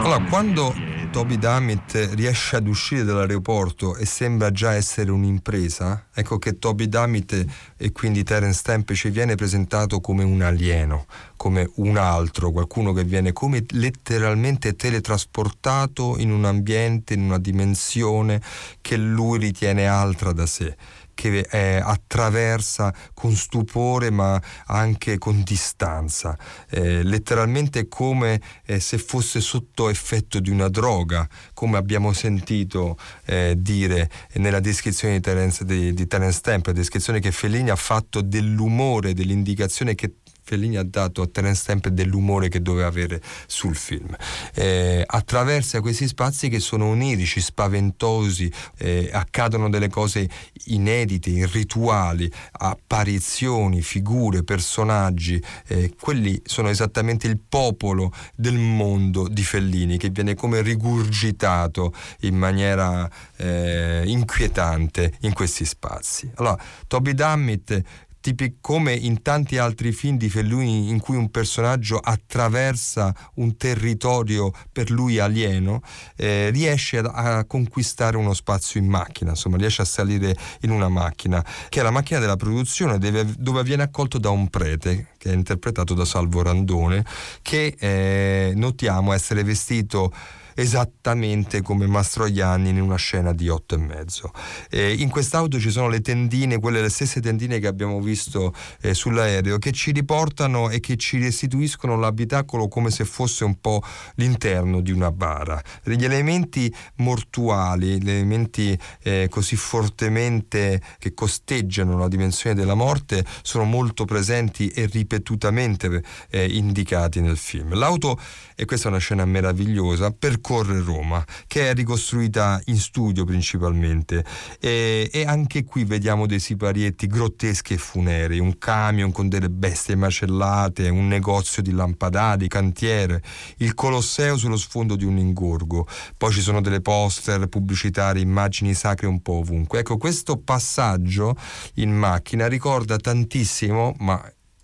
Allora, 0.00 0.20
quando 0.28 0.74
Toby 1.10 1.38
Dammit 1.38 2.10
riesce 2.12 2.56
ad 2.56 2.68
uscire 2.68 3.04
dall'aeroporto 3.04 3.96
e 3.96 4.04
sembra 4.04 4.50
già 4.50 4.74
essere 4.74 5.10
un'impresa, 5.10 6.06
ecco 6.12 6.38
che 6.38 6.58
Toby 6.58 6.88
Dammit 6.88 7.44
e 7.76 7.92
quindi 7.92 8.22
Terence 8.22 8.58
Stamp 8.58 8.92
ci 8.92 9.08
viene 9.08 9.34
presentato 9.34 10.00
come 10.00 10.24
un 10.24 10.42
alieno, 10.42 11.06
come 11.36 11.70
un 11.76 11.96
altro, 11.96 12.50
qualcuno 12.50 12.92
che 12.92 13.04
viene 13.04 13.32
come 13.32 13.64
letteralmente 13.70 14.76
teletrasportato 14.76 16.16
in 16.18 16.30
un 16.30 16.44
ambiente, 16.44 17.14
in 17.14 17.22
una 17.22 17.38
dimensione 17.38 18.40
che 18.80 18.96
lui 18.96 19.38
ritiene 19.38 19.86
altra 19.86 20.32
da 20.32 20.46
sé 20.46 20.76
che 21.20 21.46
eh, 21.50 21.82
attraversa 21.84 22.94
con 23.12 23.34
stupore 23.34 24.08
ma 24.08 24.40
anche 24.68 25.18
con 25.18 25.42
distanza, 25.42 26.38
eh, 26.70 27.02
letteralmente 27.02 27.88
come 27.88 28.40
eh, 28.64 28.80
se 28.80 28.96
fosse 28.96 29.40
sotto 29.42 29.90
effetto 29.90 30.40
di 30.40 30.48
una 30.48 30.68
droga, 30.68 31.28
come 31.52 31.76
abbiamo 31.76 32.14
sentito 32.14 32.96
eh, 33.26 33.54
dire 33.58 34.08
nella 34.34 34.60
descrizione 34.60 35.14
di 35.14 35.20
Terence, 35.20 35.64
di, 35.66 35.92
di 35.92 36.06
Terence 36.06 36.38
Stamp, 36.38 36.70
descrizione 36.70 37.20
che 37.20 37.32
Fellini 37.32 37.68
ha 37.68 37.76
fatto 37.76 38.22
dell'umore, 38.22 39.12
dell'indicazione 39.12 39.94
che 39.94 40.14
Fellini 40.50 40.76
ha 40.78 40.82
dato 40.82 41.22
a 41.22 41.28
Terence 41.28 41.60
Stamp 41.60 41.86
dell'umore 41.86 42.48
che 42.48 42.60
doveva 42.60 42.88
avere 42.88 43.22
sul 43.46 43.76
film. 43.76 44.16
Eh, 44.52 45.04
attraversa 45.06 45.80
questi 45.80 46.08
spazi 46.08 46.48
che 46.48 46.58
sono 46.58 46.86
onirici, 46.86 47.40
spaventosi, 47.40 48.52
eh, 48.78 49.08
accadono 49.12 49.70
delle 49.70 49.88
cose 49.88 50.28
inedite, 50.64 51.30
irrituali, 51.30 52.28
apparizioni, 52.50 53.80
figure, 53.80 54.42
personaggi. 54.42 55.40
Eh, 55.68 55.94
quelli 56.00 56.42
sono 56.44 56.68
esattamente 56.68 57.28
il 57.28 57.38
popolo 57.38 58.12
del 58.34 58.58
mondo 58.58 59.28
di 59.28 59.44
Fellini 59.44 59.98
che 59.98 60.10
viene 60.10 60.34
come 60.34 60.62
rigurgitato 60.62 61.94
in 62.22 62.36
maniera 62.36 63.08
eh, 63.36 64.02
inquietante 64.04 65.12
in 65.20 65.32
questi 65.32 65.64
spazi. 65.64 66.28
Allora, 66.34 66.60
Toby 66.88 67.14
Dammit 67.14 68.08
tipi 68.20 68.58
come 68.60 68.92
in 68.92 69.22
tanti 69.22 69.58
altri 69.58 69.92
film 69.92 70.16
di 70.16 70.28
Fellini 70.28 70.90
in 70.90 71.00
cui 71.00 71.16
un 71.16 71.30
personaggio 71.30 71.98
attraversa 71.98 73.14
un 73.34 73.56
territorio 73.56 74.52
per 74.70 74.90
lui 74.90 75.18
alieno, 75.18 75.82
eh, 76.16 76.50
riesce 76.50 76.98
a, 76.98 77.38
a, 77.38 77.44
conquistare 77.44 78.16
uno 78.16 78.34
spazio 78.34 78.80
in 78.80 78.86
macchina, 78.86 79.30
insomma 79.30 79.56
riesce 79.56 79.82
a 79.82 79.86
salire 79.86 80.36
in 80.60 80.70
una 80.70 80.88
macchina, 80.88 81.44
che 81.68 81.80
è 81.80 81.82
la 81.82 81.90
macchina 81.90 82.20
della 82.20 82.36
produzione 82.36 82.98
dove, 82.98 83.26
dove 83.38 83.62
viene 83.62 83.82
accolto 83.82 84.18
da 84.18 84.30
un 84.30 84.48
prete, 84.48 85.08
che 85.16 85.30
è 85.30 85.34
interpretato 85.34 85.94
da 85.94 86.04
Salvo 86.04 86.42
Randone, 86.42 87.04
che 87.42 87.74
eh, 87.78 88.52
notiamo 88.54 89.12
essere 89.12 89.42
vestito 89.42 90.12
esattamente 90.60 91.62
come 91.62 91.86
Mastroianni 91.86 92.68
in 92.68 92.80
una 92.80 92.96
scena 92.96 93.32
di 93.32 93.48
otto 93.48 93.76
e 93.76 93.78
mezzo. 93.78 94.30
Eh, 94.68 94.92
in 94.92 95.08
quest'auto 95.08 95.58
ci 95.58 95.70
sono 95.70 95.88
le 95.88 96.02
tendine, 96.02 96.58
quelle 96.58 96.82
le 96.82 96.90
stesse 96.90 97.20
tendine 97.20 97.58
che 97.58 97.66
abbiamo 97.66 98.00
visto 98.00 98.52
eh, 98.82 98.92
sull'aereo, 98.92 99.58
che 99.58 99.72
ci 99.72 99.90
riportano 99.90 100.68
e 100.68 100.80
che 100.80 100.96
ci 100.96 101.18
restituiscono 101.18 101.96
l'abitacolo 101.96 102.68
come 102.68 102.90
se 102.90 103.06
fosse 103.06 103.44
un 103.44 103.58
po' 103.58 103.82
l'interno 104.16 104.80
di 104.80 104.92
una 104.92 105.10
bara. 105.10 105.60
Gli 105.82 106.04
elementi 106.04 106.72
mortuali, 106.96 108.02
gli 108.02 108.10
elementi 108.10 108.78
eh, 109.02 109.28
così 109.30 109.56
fortemente 109.56 110.82
che 110.98 111.14
costeggiano 111.14 111.96
la 111.96 112.08
dimensione 112.08 112.54
della 112.54 112.74
morte 112.74 113.24
sono 113.42 113.64
molto 113.64 114.04
presenti 114.04 114.68
e 114.68 114.84
ripetutamente 114.86 116.02
eh, 116.28 116.44
indicati 116.44 117.22
nel 117.22 117.38
film. 117.38 117.74
L'auto, 117.74 118.20
e 118.54 118.66
questa 118.66 118.88
è 118.88 118.90
una 118.90 119.00
scena 119.00 119.24
meravigliosa, 119.24 120.10
per 120.10 120.40
percorre 120.50 120.80
Roma, 120.80 121.24
che 121.46 121.70
è 121.70 121.74
ricostruita 121.74 122.60
in 122.66 122.76
studio 122.76 123.24
principalmente. 123.24 124.24
E, 124.58 125.08
e 125.12 125.24
anche 125.24 125.64
qui 125.64 125.84
vediamo 125.84 126.26
dei 126.26 126.40
siparietti 126.40 127.06
grotteschi 127.06 127.74
e 127.74 127.76
funerei, 127.76 128.40
un 128.40 128.58
camion 128.58 129.12
con 129.12 129.28
delle 129.28 129.48
bestie 129.48 129.94
macellate, 129.94 130.88
un 130.88 131.06
negozio 131.06 131.62
di 131.62 131.70
lampadari, 131.70 132.48
cantiere, 132.48 133.22
il 133.58 133.74
Colosseo 133.74 134.36
sullo 134.36 134.56
sfondo 134.56 134.96
di 134.96 135.04
un 135.04 135.18
ingorgo. 135.18 135.86
Poi 136.16 136.32
ci 136.32 136.40
sono 136.40 136.60
delle 136.60 136.80
poster 136.80 137.46
pubblicitarie, 137.46 138.20
immagini 138.20 138.74
sacre 138.74 139.06
un 139.06 139.22
po' 139.22 139.34
ovunque. 139.34 139.78
Ecco, 139.78 139.98
questo 139.98 140.36
passaggio 140.36 141.36
in 141.74 141.92
macchina 141.92 142.48
ricorda 142.48 142.96
tantissimo, 142.96 143.94
ma 143.98 144.20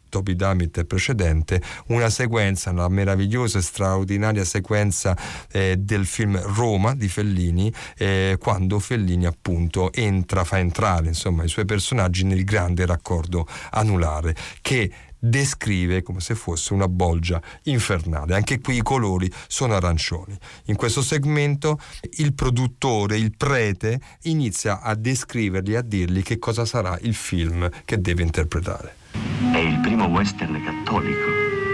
Toby 0.08 0.34
Dammit 0.34 0.84
precedente, 0.84 1.60
una 1.88 2.10
sequenza, 2.10 2.70
una 2.70 2.88
meravigliosa 2.88 3.58
e 3.58 3.62
straordinaria 3.62 4.44
sequenza 4.44 5.16
eh, 5.50 5.76
del 5.78 6.06
film 6.06 6.40
Roma 6.54 6.94
di 6.94 7.08
Fellini, 7.08 7.72
eh, 7.96 8.36
quando 8.38 8.78
Fellini 8.78 9.26
appunto 9.26 9.92
entra, 9.92 10.44
fa 10.44 10.58
entrare 10.58 11.08
insomma 11.08 11.44
i 11.44 11.48
suoi 11.48 11.64
personaggi 11.64 12.24
nel 12.24 12.44
grande 12.44 12.86
raccordo 12.86 13.46
anulare 13.70 14.34
che 14.60 14.90
descrive 15.18 16.02
come 16.02 16.20
se 16.20 16.34
fosse 16.34 16.72
una 16.72 16.88
bolgia 16.88 17.40
infernale. 17.64 18.34
Anche 18.34 18.60
qui 18.60 18.76
i 18.76 18.82
colori 18.82 19.30
sono 19.48 19.74
arancioni. 19.74 20.36
In 20.64 20.76
questo 20.76 21.02
segmento 21.02 21.80
il 22.18 22.34
produttore, 22.34 23.16
il 23.16 23.36
prete, 23.36 24.00
inizia 24.22 24.80
a 24.80 24.94
descrivergli, 24.94 25.74
a 25.74 25.82
dirgli 25.82 26.22
che 26.22 26.38
cosa 26.38 26.64
sarà 26.64 26.98
il 27.02 27.14
film 27.14 27.68
che 27.84 28.00
deve 28.00 28.22
interpretare. 28.22 29.04
È 29.52 29.58
il 29.58 29.78
primo 29.80 30.06
western 30.06 30.60
cattolico, 30.62 31.28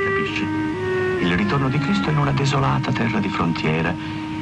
capisci? 0.04 0.46
Il 1.20 1.36
ritorno 1.36 1.68
di 1.68 1.78
Cristo 1.78 2.10
in 2.10 2.18
una 2.18 2.32
desolata 2.32 2.92
terra 2.92 3.18
di 3.18 3.28
frontiera, 3.28 3.94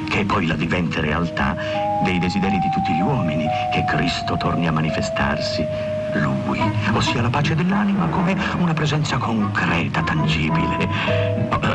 che 0.09 0.21
è 0.21 0.25
poi 0.25 0.47
la 0.47 0.55
vivente 0.55 1.01
realtà 1.01 1.57
dei 2.03 2.19
desideri 2.19 2.59
di 2.59 2.71
tutti 2.71 2.93
gli 2.93 3.01
uomini, 3.01 3.47
che 3.73 3.85
Cristo 3.85 4.37
torni 4.37 4.67
a 4.67 4.73
manifestarsi 4.73 5.67
lui, 6.15 6.61
ossia 6.93 7.23
la 7.23 7.31
pace 7.31 7.55
dell'anima 7.55 8.07
come 8.07 8.37
una 8.59 8.73
presenza 8.73 9.17
concreta, 9.17 10.03
tangibile. 10.03 10.89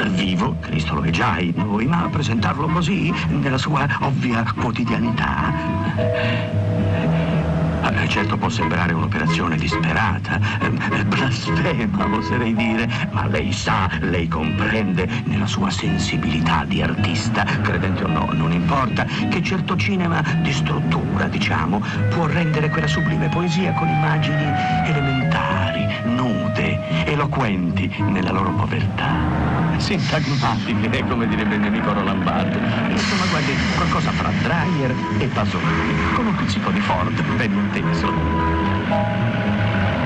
Vivo, 0.09 0.55
Cristo 0.59 0.95
lo 0.95 1.03
è 1.03 1.09
già 1.09 1.39
in 1.39 1.53
noi, 1.55 1.85
ma 1.85 2.07
presentarlo 2.11 2.67
così, 2.67 3.13
nella 3.29 3.57
sua 3.57 3.87
ovvia 4.01 4.43
quotidianità, 4.57 5.53
certo 8.07 8.37
può 8.37 8.49
sembrare 8.49 8.93
un'operazione 8.93 9.57
disperata, 9.57 10.39
eh, 10.61 11.03
blasfema 11.05 12.05
oserei 12.15 12.53
dire, 12.53 12.87
ma 13.11 13.27
lei 13.27 13.51
sa, 13.51 13.89
lei 13.99 14.27
comprende 14.27 15.07
nella 15.25 15.47
sua 15.47 15.69
sensibilità 15.69 16.63
di 16.65 16.81
artista, 16.81 17.43
credente 17.43 18.03
o 18.03 18.07
no, 18.07 18.29
non 18.31 18.51
importa, 18.51 19.05
che 19.29 19.41
certo 19.43 19.75
cinema 19.75 20.23
di 20.41 20.51
struttura, 20.51 21.27
diciamo, 21.27 21.81
può 22.09 22.25
rendere 22.25 22.69
quella 22.69 22.87
sublime 22.87 23.27
poesia 23.29 23.73
con 23.73 23.87
immagini 23.87 24.43
elementari, 24.85 25.24
nude, 26.03 26.79
eloquenti 27.05 27.91
nella 27.99 28.31
loro 28.31 28.51
povertà. 28.51 29.43
Sintagmatiche, 29.77 31.03
come 31.07 31.27
direbbe 31.27 31.55
il 31.55 31.61
Roland 31.93 32.23
Barthes. 32.23 32.61
Insomma, 32.89 33.25
guardi, 33.25 33.53
qualcosa 33.75 34.11
fra 34.11 34.29
Dreyer 34.41 34.95
e 35.19 35.27
Pasolini, 35.27 36.13
con 36.13 36.27
un 36.27 36.35
pizzico 36.35 36.71
di 36.71 36.79
Ford, 36.79 37.21
ben 37.35 37.51
inteso. 37.51 39.54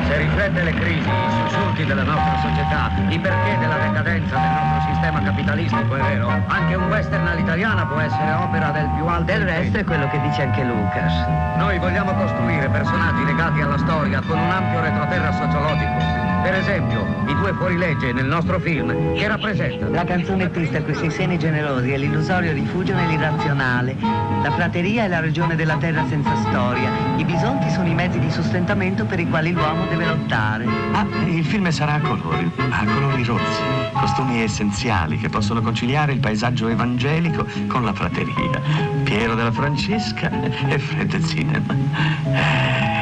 Se 0.09 0.17
riflette 0.17 0.63
le 0.63 0.73
crisi, 0.73 1.07
i 1.07 1.47
sussulti 1.47 1.85
della 1.85 2.01
nostra 2.01 2.35
società, 2.37 2.89
i 3.09 3.19
perché 3.19 3.59
della 3.59 3.77
decadenza 3.77 4.37
del 4.37 4.49
nostro 4.49 4.91
sistema 4.91 5.21
capitalistico, 5.21 5.95
è 5.95 6.01
vero? 6.01 6.43
Anche 6.47 6.73
un 6.73 6.87
western 6.87 7.27
all'italiana 7.27 7.85
può 7.85 7.99
essere 7.99 8.31
opera 8.31 8.71
del 8.71 8.89
più 8.95 9.05
alto 9.05 9.31
Del 9.31 9.43
resto 9.43 9.77
è 9.77 9.83
quello 9.83 10.09
che 10.09 10.19
dice 10.21 10.41
anche 10.41 10.63
Lucas. 10.63 11.13
Noi 11.57 11.77
vogliamo 11.77 12.11
costruire 12.15 12.67
personaggi 12.69 13.23
legati 13.23 13.61
alla 13.61 13.77
storia 13.77 14.19
con 14.25 14.39
un 14.39 14.49
ampio 14.49 14.79
retroterra 14.79 15.31
sociologico. 15.31 16.39
Per 16.41 16.53
esempio, 16.55 17.05
i 17.27 17.35
due 17.35 17.53
fuorilegge 17.53 18.11
nel 18.11 18.25
nostro 18.25 18.57
film, 18.59 19.13
che 19.13 19.27
rappresentano? 19.27 19.93
La 19.93 20.05
canzone 20.05 20.49
triste 20.49 20.81
con 20.81 20.93
i 20.93 20.95
sei 20.95 21.11
seni 21.11 21.37
generosi 21.37 21.91
è 21.91 21.97
l'illusorio 21.97 22.51
rifugio 22.53 22.95
nell'irrazionale. 22.95 24.28
La 24.41 24.51
prateria 24.51 25.03
è 25.03 25.07
la 25.09 25.19
regione 25.19 25.55
della 25.55 25.75
terra 25.75 26.05
senza 26.07 26.33
storia. 26.47 26.89
I 27.17 27.25
bisonti 27.25 27.69
sono 27.69 27.87
i 27.89 27.93
mezzi 27.93 28.19
di 28.19 28.31
sostentamento 28.31 29.05
per 29.05 29.19
i 29.19 29.27
quali 29.27 29.51
l'uomo 29.51 29.85
deve 29.87 30.05
lottare. 30.05 30.65
Ah, 30.93 31.05
il 31.25 31.43
film 31.43 31.69
sarà 31.69 31.95
a 31.95 31.99
colori, 31.99 32.49
a 32.57 32.85
colori 32.85 33.23
rozzi, 33.25 33.61
costumi 33.93 34.41
essenziali 34.41 35.17
che 35.17 35.27
possono 35.27 35.61
conciliare 35.61 36.13
il 36.13 36.19
paesaggio 36.19 36.69
evangelico 36.69 37.45
con 37.67 37.83
la 37.83 37.91
prateria. 37.91 38.61
Piero 39.03 39.35
della 39.35 39.51
Francesca 39.51 40.31
e 40.67 40.79
Fred 40.79 41.21
Cinema. 41.25 41.75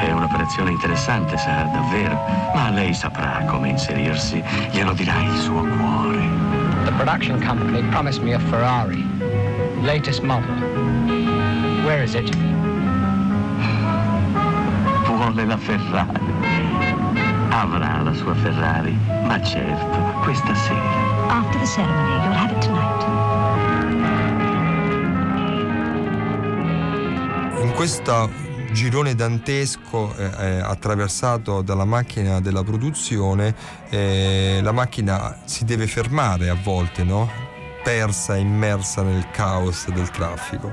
È 0.02 0.12
un'operazione 0.12 0.72
interessante, 0.72 1.38
sa, 1.38 1.70
davvero, 1.72 2.20
ma 2.56 2.72
lei 2.72 2.94
saprà 2.96 3.44
come 3.46 3.70
inserirsi, 3.70 4.44
glielo 4.72 4.94
dirà 4.94 5.22
il 5.22 5.38
suo 5.38 5.62
cuore. 5.62 6.28
The 6.86 6.92
production 6.94 7.40
company 7.46 7.84
promised 7.90 8.24
me 8.24 8.34
a 8.34 8.40
Ferrari. 8.40 9.06
Latest 9.82 10.24
model. 10.24 11.07
Where 11.88 12.04
is 12.04 12.16
it? 12.16 12.30
Vuole 15.06 15.46
la 15.46 15.56
Ferrari. 15.56 16.20
Avrà 17.48 18.02
la 18.02 18.14
sua 18.14 18.36
Ferrari, 18.36 18.94
ma 19.26 19.42
certo, 19.42 20.20
questa 20.22 20.54
sera. 20.54 21.30
After 21.30 21.58
the 21.58 21.66
ceremony, 21.66 22.24
you'll 22.26 22.36
have 22.36 22.52
it 22.52 22.62
tonight. 22.62 23.06
In 27.62 27.72
questo 27.74 28.32
girone 28.74 29.16
dantesco 29.16 30.14
eh, 30.18 30.26
eh, 30.26 30.60
attraversato 30.60 31.62
dalla 31.62 31.86
macchina 31.86 32.42
della 32.42 32.64
produzione, 32.64 33.56
eh, 33.92 34.60
la 34.62 34.74
macchina 34.74 35.38
si 35.46 35.64
deve 35.64 35.88
fermare 35.88 36.50
a 36.50 36.58
volte, 36.62 37.06
no? 37.06 37.46
persa, 37.88 38.36
immersa 38.36 39.02
nel 39.02 39.30
caos 39.32 39.90
del 39.94 40.10
traffico. 40.10 40.70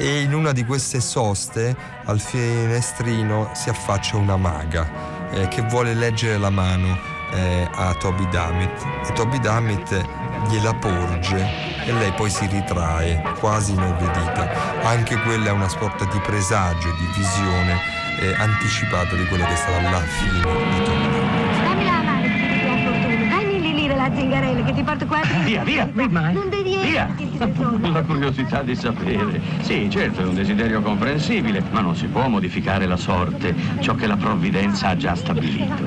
E 0.00 0.20
in 0.20 0.32
una 0.32 0.52
di 0.52 0.64
queste 0.64 1.00
soste 1.00 1.76
al 2.04 2.20
finestrino 2.20 3.50
si 3.52 3.68
affaccia 3.68 4.16
una 4.16 4.36
maga 4.36 4.88
eh, 5.32 5.48
che 5.48 5.62
vuole 5.62 5.92
leggere 5.92 6.38
la 6.38 6.50
mano 6.50 6.96
eh, 7.32 7.68
a 7.74 7.92
Toby 7.94 8.28
Dammit 8.28 8.86
e 9.08 9.12
Toby 9.12 9.40
Dammit 9.40 10.00
gliela 10.48 10.72
porge 10.74 11.84
e 11.84 11.92
lei 11.92 12.12
poi 12.12 12.30
si 12.30 12.46
ritrae 12.46 13.20
quasi 13.40 13.72
inorridita. 13.72 14.82
Anche 14.84 15.16
quella 15.22 15.48
è 15.48 15.52
una 15.52 15.68
sorta 15.68 16.04
di 16.04 16.20
presagio, 16.20 16.88
di 16.92 17.06
visione 17.16 17.76
eh, 18.20 18.34
anticipata 18.38 19.16
di 19.16 19.26
quello 19.26 19.44
che 19.46 19.56
sarà 19.56 19.90
la 19.90 19.98
fine 19.98 20.32
di 20.32 20.84
Toby 20.84 21.10
Dammit. 21.10 21.62
Dammi 21.62 21.84
la 21.84 22.02
mano 22.02 22.26
la 22.66 22.76
fortuna. 22.84 23.36
Dammi 23.36 23.60
lì 23.60 23.74
lì 23.74 23.86
la 23.88 24.10
zingarella 24.14 24.64
che 24.64 24.72
ti 24.74 24.82
porto 24.82 25.06
qua. 25.06 25.20
Via, 25.44 25.64
via, 25.64 25.90
Non 25.92 26.48
devi 26.48 26.67
Via! 26.82 27.14
La 27.90 28.02
curiosità 28.02 28.62
di 28.62 28.74
sapere. 28.74 29.40
Sì, 29.60 29.88
certo, 29.90 30.20
è 30.20 30.24
un 30.24 30.34
desiderio 30.34 30.80
comprensibile, 30.82 31.62
ma 31.70 31.80
non 31.80 31.94
si 31.96 32.06
può 32.06 32.28
modificare 32.28 32.86
la 32.86 32.96
sorte, 32.96 33.54
ciò 33.80 33.94
che 33.94 34.06
la 34.06 34.16
provvidenza 34.16 34.88
ha 34.88 34.96
già 34.96 35.14
stabilito. 35.14 35.84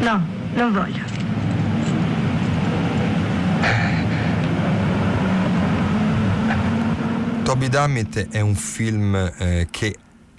No, 0.00 0.26
non 0.54 0.72
voglio. 0.72 1.04
Toby 7.46 7.68
Dammit 7.68 8.28
è 8.30 8.40
un 8.40 8.56
film 8.56 9.14
eh, 9.14 9.68
che 9.70 9.94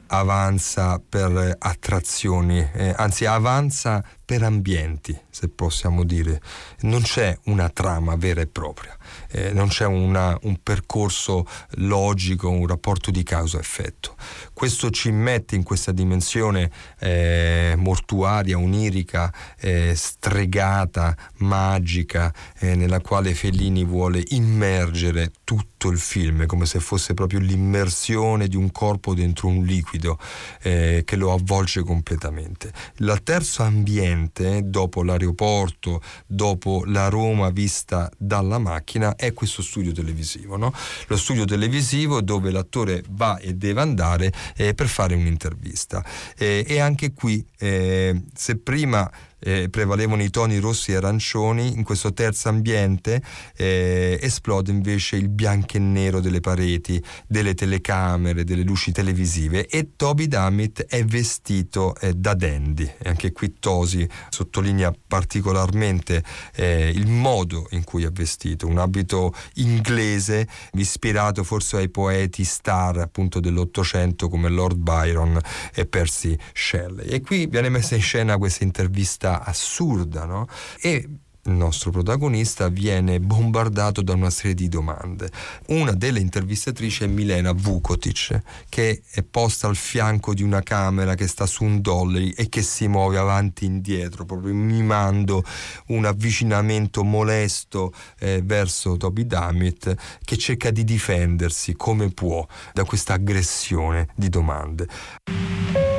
avanza 0.08 1.02
per 1.08 1.56
attrazioni, 1.58 2.60
eh, 2.74 2.94
anzi 2.96 3.26
avanza 3.26 4.04
per 4.26 4.44
ambienti, 4.44 5.18
se 5.30 5.48
possiamo 5.48 6.04
dire. 6.04 6.42
Non 6.82 7.02
c'è 7.02 7.38
una 7.46 7.70
trama 7.70 8.16
vera 8.16 8.42
e 8.42 8.48
propria, 8.48 8.97
eh, 9.32 9.52
non 9.52 9.68
c'è 9.68 9.86
una, 9.86 10.38
un 10.44 10.58
percorso 10.62 11.46
logico, 11.76 12.50
un 12.50 12.68
rapporto 12.68 13.12
di 13.12 13.24
causa-effetto. 13.24 14.16
Questo 14.54 14.90
ci 14.90 15.12
mette 15.12 15.56
in 15.56 15.64
questa 15.64 15.92
dimensione 15.92 16.72
eh, 17.00 17.74
mortuaria, 17.78 18.58
onirica, 18.58 19.34
eh, 19.60 19.94
stregata, 19.96 21.16
magica, 21.38 22.34
eh, 22.60 22.76
nella 22.76 23.02
quale 23.02 23.34
Fellini 23.34 23.84
vuole 23.84 24.24
immergere 24.30 25.32
tutto 25.44 25.90
il 25.90 26.00
film, 26.00 26.46
come 26.46 26.66
se 26.66 26.80
fosse 26.80 27.14
proprio 27.14 27.40
l'immersione 27.40 28.48
di 28.48 28.56
un 28.56 28.72
corpo 28.72 29.14
dentro 29.14 29.48
un 29.48 29.64
liquido 29.64 30.18
eh, 30.62 31.04
che 31.06 31.16
lo 31.16 31.32
avvolge 31.32 31.84
completamente. 31.84 32.72
Il 32.98 33.22
terzo 33.24 33.64
ambiente, 33.64 34.62
dopo 34.66 35.04
l'aeroporto, 35.04 36.02
dopo 36.26 36.84
la 36.86 37.10
Roma 37.10 37.50
vista 37.50 38.10
dalla 38.18 38.58
macchina, 38.58 38.97
è 39.16 39.34
questo 39.34 39.62
studio 39.62 39.92
televisivo. 39.92 40.58
No? 40.58 40.74
Lo 41.08 41.18
studio 41.18 41.46
televisivo 41.46 42.22
dove 42.22 42.52
l'attore 42.52 43.04
va 43.10 43.38
e 43.38 43.54
deve 43.54 43.82
andare 43.82 44.32
eh, 44.56 44.74
per 44.74 44.88
fare 44.88 45.16
un'intervista. 45.16 46.04
Eh, 46.38 46.66
e 46.68 46.80
anche 46.80 47.14
qui, 47.14 47.46
eh, 47.58 48.22
se 48.34 48.58
prima 48.58 49.10
eh, 49.40 49.70
prevalevano 49.70 50.24
i 50.24 50.30
toni 50.30 50.58
rossi 50.60 50.92
e 50.92 50.96
arancioni, 50.96 51.74
in 51.74 51.84
questo 51.84 52.14
terzo 52.14 52.50
ambiente 52.50 53.22
eh, 53.56 54.18
esplode 54.22 54.72
invece 54.72 55.16
il 55.16 55.30
bianco 55.30 55.78
e 55.78 55.80
nero 55.80 56.20
delle 56.20 56.40
pareti, 56.40 57.02
delle 57.28 57.54
telecamere, 57.54 58.44
delle 58.44 58.64
luci 58.64 58.92
televisive 58.92 59.68
e 59.68 59.92
Toby 59.96 60.28
Dammit 60.28 60.86
è 60.86 61.04
vestito 61.06 61.96
eh, 62.00 62.14
da 62.14 62.34
dandy. 62.34 62.90
E 62.98 63.10
anche 63.10 63.32
qui 63.32 63.56
Tosi 63.60 64.08
sottolinea 64.30 64.94
particolarmente 65.08 66.24
eh, 66.56 66.90
il 66.90 67.08
modo 67.08 67.68
in 67.72 67.84
cui 67.84 68.04
è 68.04 68.12
vestito, 68.12 68.68
un 68.68 68.78
abito 68.78 69.34
inglese 69.56 70.48
ispirato 70.74 71.44
forse 71.44 71.78
ai 71.78 71.90
poeti 71.90 72.44
star 72.44 72.98
appunto 72.98 73.40
dell'Ottocento 73.40 74.30
come 74.30 74.50
Lord 74.50 74.78
Byron 74.78 75.40
e 75.74 75.86
Percy 75.86 76.38
Shelley. 76.54 77.08
E 77.08 77.22
qui 77.22 77.48
viene 77.48 77.70
messa 77.70 77.96
in 77.96 78.02
scena 78.02 78.38
questa 78.38 78.64
intervista 78.64 79.27
assurda, 79.36 80.26
no? 80.26 80.48
E 80.82 81.08
il 81.48 81.54
nostro 81.54 81.92
protagonista, 81.92 82.68
viene 82.70 83.20
bombardato 83.20 84.02
da 84.02 84.14
una 84.14 84.30
serie 84.30 84.54
di 84.54 84.70
domande. 84.70 85.30
Una 85.68 85.92
delle 85.92 86.20
intervistatrici 86.20 87.04
è 87.04 87.08
Milena 87.08 87.54
Vukotic, 87.54 88.42
che 88.70 89.02
è 89.10 89.24
posta 89.24 89.68
al 89.68 89.76
fianco 89.76 90.34
di 90.34 90.44
una 90.44 90.62
camera 90.62 91.16
che 91.16 91.28
sta 91.28 91.46
su 91.46 91.64
un 91.64 91.82
dollari 91.82 92.32
e 92.32 92.50
che 92.50 92.62
si 92.62 92.88
muove 92.88 93.18
avanti 93.18 93.64
e 93.64 93.68
indietro, 93.68 94.26
proprio 94.26 94.54
mimando 94.54 95.44
un 95.88 96.06
avvicinamento 96.06 97.04
molesto 97.04 97.94
eh, 98.20 98.42
verso 98.44 98.98
Toby 98.98 99.26
Dammit 99.26 99.96
che 100.24 100.38
cerca 100.38 100.70
di 100.70 100.84
difendersi 100.84 101.76
come 101.76 102.10
può 102.10 102.46
da 102.74 102.84
questa 102.84 103.14
aggressione 103.14 104.10
di 104.16 104.30
domande. 104.30 105.97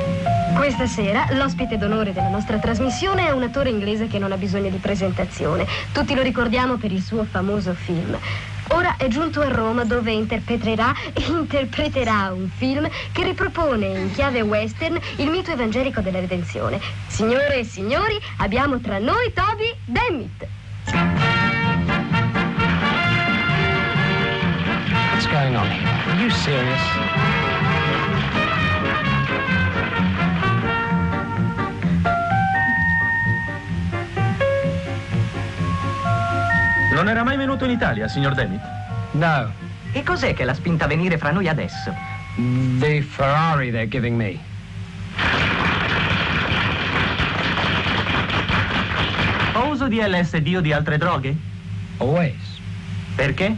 Questa 0.59 0.87
sera 0.87 1.25
l'ospite 1.31 1.77
d'onore 1.77 2.11
della 2.11 2.27
nostra 2.27 2.57
trasmissione 2.57 3.25
è 3.25 3.31
un 3.31 3.43
attore 3.43 3.69
inglese 3.69 4.07
che 4.07 4.19
non 4.19 4.33
ha 4.33 4.35
bisogno 4.35 4.69
di 4.69 4.75
presentazione. 4.75 5.65
Tutti 5.93 6.13
lo 6.13 6.21
ricordiamo 6.21 6.75
per 6.75 6.91
il 6.91 7.01
suo 7.01 7.23
famoso 7.23 7.73
film. 7.73 8.17
Ora 8.67 8.97
è 8.97 9.07
giunto 9.07 9.39
a 9.39 9.47
Roma 9.47 9.85
dove 9.85 10.11
interpreterà, 10.11 10.93
interpreterà 11.27 12.33
un 12.33 12.49
film 12.49 12.89
che 13.13 13.23
ripropone 13.23 13.85
in 13.85 14.11
chiave 14.11 14.41
western 14.41 14.99
il 15.15 15.29
mito 15.29 15.49
evangelico 15.49 16.01
della 16.01 16.19
redenzione. 16.19 16.77
Signore 17.07 17.59
e 17.59 17.63
signori, 17.63 18.19
abbiamo 18.39 18.81
tra 18.81 18.99
noi 18.99 19.31
Toby 19.33 19.73
Dammit. 19.85 20.45
What's 25.13 25.25
going 25.31 25.55
on 25.55 25.67
here? 25.71 25.87
Are 25.87 26.21
you 26.21 26.29
serious? 26.29 27.48
Non 36.99 37.07
era 37.07 37.23
mai 37.23 37.37
venuto 37.37 37.63
in 37.63 37.71
Italia, 37.71 38.09
signor 38.09 38.33
David? 38.33 38.59
No. 39.11 39.49
E 39.93 40.03
cos'è 40.03 40.33
che 40.33 40.43
l'ha 40.43 40.53
spinta 40.53 40.83
a 40.83 40.87
venire 40.89 41.17
fra 41.17 41.31
noi 41.31 41.47
adesso? 41.47 41.95
The 42.77 43.01
Ferrari 43.01 43.71
they're 43.71 43.87
giving 43.87 44.17
me. 44.17 44.37
Ho 49.53 49.69
uso 49.69 49.87
di 49.87 50.01
LSD 50.01 50.55
o 50.57 50.59
di 50.59 50.73
altre 50.73 50.97
droghe? 50.97 51.37
Always. 51.99 52.59
Perché? 53.15 53.55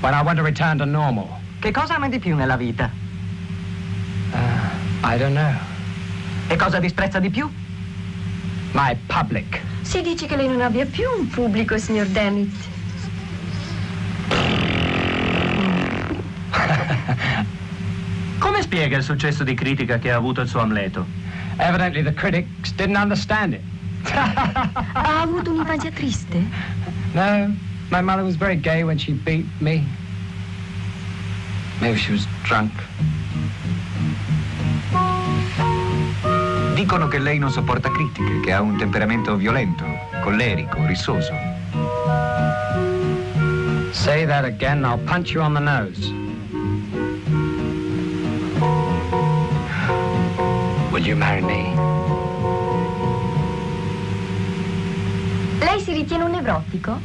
When 0.00 0.12
I 0.12 0.22
want 0.22 0.38
to 0.38 0.42
return 0.42 0.76
to 0.78 0.84
normal. 0.84 1.28
Che 1.60 1.70
cosa 1.70 1.94
ama 1.94 2.08
di 2.08 2.18
più 2.18 2.34
nella 2.34 2.56
vita? 2.56 2.90
Uh, 4.32 5.06
I 5.06 5.16
don't 5.16 5.36
know. 5.36 5.54
E 6.48 6.56
cosa 6.56 6.80
disprezza 6.80 7.20
di 7.20 7.30
più? 7.30 7.48
My 8.72 8.96
public. 9.06 9.60
Si 9.84 10.00
dice 10.02 10.26
che 10.26 10.34
lei 10.36 10.48
non 10.48 10.60
abbia 10.60 10.84
più 10.86 11.04
un 11.16 11.28
pubblico, 11.28 11.78
signor 11.78 12.06
Dammit. 12.06 12.52
Come 18.38 18.62
spiega 18.62 18.96
il 18.96 19.02
successo 19.04 19.44
di 19.44 19.54
critica 19.54 19.98
che 19.98 20.10
ha 20.10 20.16
avuto 20.16 20.40
il 20.40 20.48
suo 20.48 20.60
Amleto? 20.60 21.06
Evidently 21.58 22.02
the 22.02 22.12
critics 22.12 22.72
didn't 22.74 22.96
understand 22.96 23.52
it. 23.52 23.60
ha 24.10 25.20
avuto 25.22 25.50
un'infanzia 25.50 25.90
triste? 25.90 26.42
No, 27.12 27.54
my 27.90 28.00
mother 28.00 28.24
was 28.24 28.36
very 28.36 28.56
gay 28.56 28.82
when 28.82 28.98
she 28.98 29.12
beat 29.12 29.46
me. 29.60 29.84
Maybe 31.80 31.96
she 31.98 32.12
was 32.12 32.26
drunk. 32.42 32.72
Dicono 36.74 37.06
che 37.06 37.18
lei 37.18 37.38
non 37.38 37.52
sopporta 37.52 37.88
critiche, 37.88 38.40
che 38.40 38.52
ha 38.52 38.60
un 38.60 38.76
temperamento 38.76 39.36
violento, 39.36 39.84
collerico, 40.22 40.84
rissoso. 40.86 41.32
Say 43.92 44.26
that 44.26 44.44
again, 44.44 44.84
I'll 44.84 44.98
punch 44.98 45.32
you 45.32 45.40
on 45.40 45.54
the 45.54 45.60
nose. 45.60 46.12
Will 50.90 51.06
you 51.06 51.14
marry 51.14 51.42
me? 51.42 51.72
Lei 55.60 55.80
si 55.80 55.92
ritiene 55.92 56.24
un 56.24 56.32
nevrotico? 56.32 56.98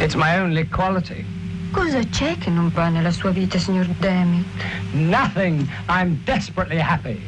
It's 0.00 0.14
my 0.14 0.38
only 0.38 0.66
quality. 0.66 1.35
Cosa 1.76 2.00
c'è 2.08 2.38
che 2.38 2.48
non 2.48 2.70
va 2.70 2.88
nella 2.88 3.10
sua 3.10 3.30
vita, 3.30 3.58
signor 3.58 3.84
Dammit? 3.98 4.46
Nothing. 4.92 5.68
I'm 5.90 6.18
desperately 6.24 6.80
happy. 6.80 7.20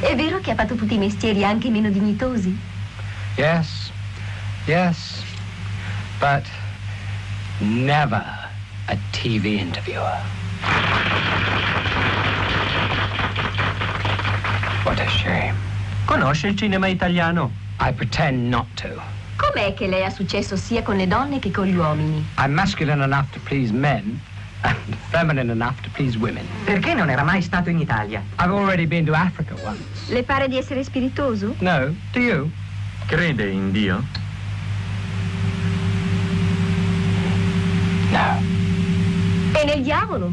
È 0.00 0.14
vero 0.14 0.40
che 0.40 0.50
ha 0.50 0.54
fatto 0.54 0.74
tutti 0.74 0.92
i 0.92 0.98
mestieri 0.98 1.42
anche 1.42 1.70
meno 1.70 1.88
dignitosi? 1.88 2.54
Yes. 3.36 3.90
Yes. 4.66 5.24
But 6.18 6.44
never 7.60 8.22
a 8.88 8.96
TV 9.10 9.58
interviewer. 9.58 10.20
What 14.84 15.00
a 15.00 15.08
shame. 15.08 15.54
Conosce 16.04 16.48
il 16.48 16.56
cinema 16.56 16.88
italiano? 16.88 17.50
I 17.80 17.90
pretend 17.90 18.50
not 18.50 18.66
to. 18.74 19.15
Com'è 19.36 19.74
che 19.74 19.86
lei 19.86 20.04
ha 20.04 20.10
successo 20.10 20.56
sia 20.56 20.82
con 20.82 20.96
le 20.96 21.06
donne 21.06 21.38
che 21.38 21.50
con 21.50 21.66
gli 21.66 21.76
uomini? 21.76 22.24
I'm 22.38 22.52
masculine 22.52 23.02
enough 23.02 23.30
to 23.32 23.40
please 23.44 23.72
men 23.72 24.18
and 24.62 24.76
feminine 25.10 25.50
enough 25.50 25.80
to 25.82 25.90
please 25.92 26.16
women. 26.16 26.46
Perché 26.64 26.94
non 26.94 27.10
era 27.10 27.22
mai 27.22 27.42
stato 27.42 27.68
in 27.68 27.78
Italia? 27.78 28.22
I've 28.38 28.52
already 28.52 28.86
been 28.86 29.04
to 29.04 29.12
Africa 29.12 29.54
once. 29.62 30.12
Le 30.12 30.22
pare 30.22 30.48
di 30.48 30.56
essere 30.56 30.82
spiritoso? 30.82 31.54
No, 31.58 31.94
do 32.12 32.18
you? 32.18 32.50
Crede 33.06 33.46
in 33.50 33.70
Dio? 33.72 34.02
No. 38.10 38.42
E 39.52 39.64
nel 39.64 39.82
diavolo? 39.82 40.32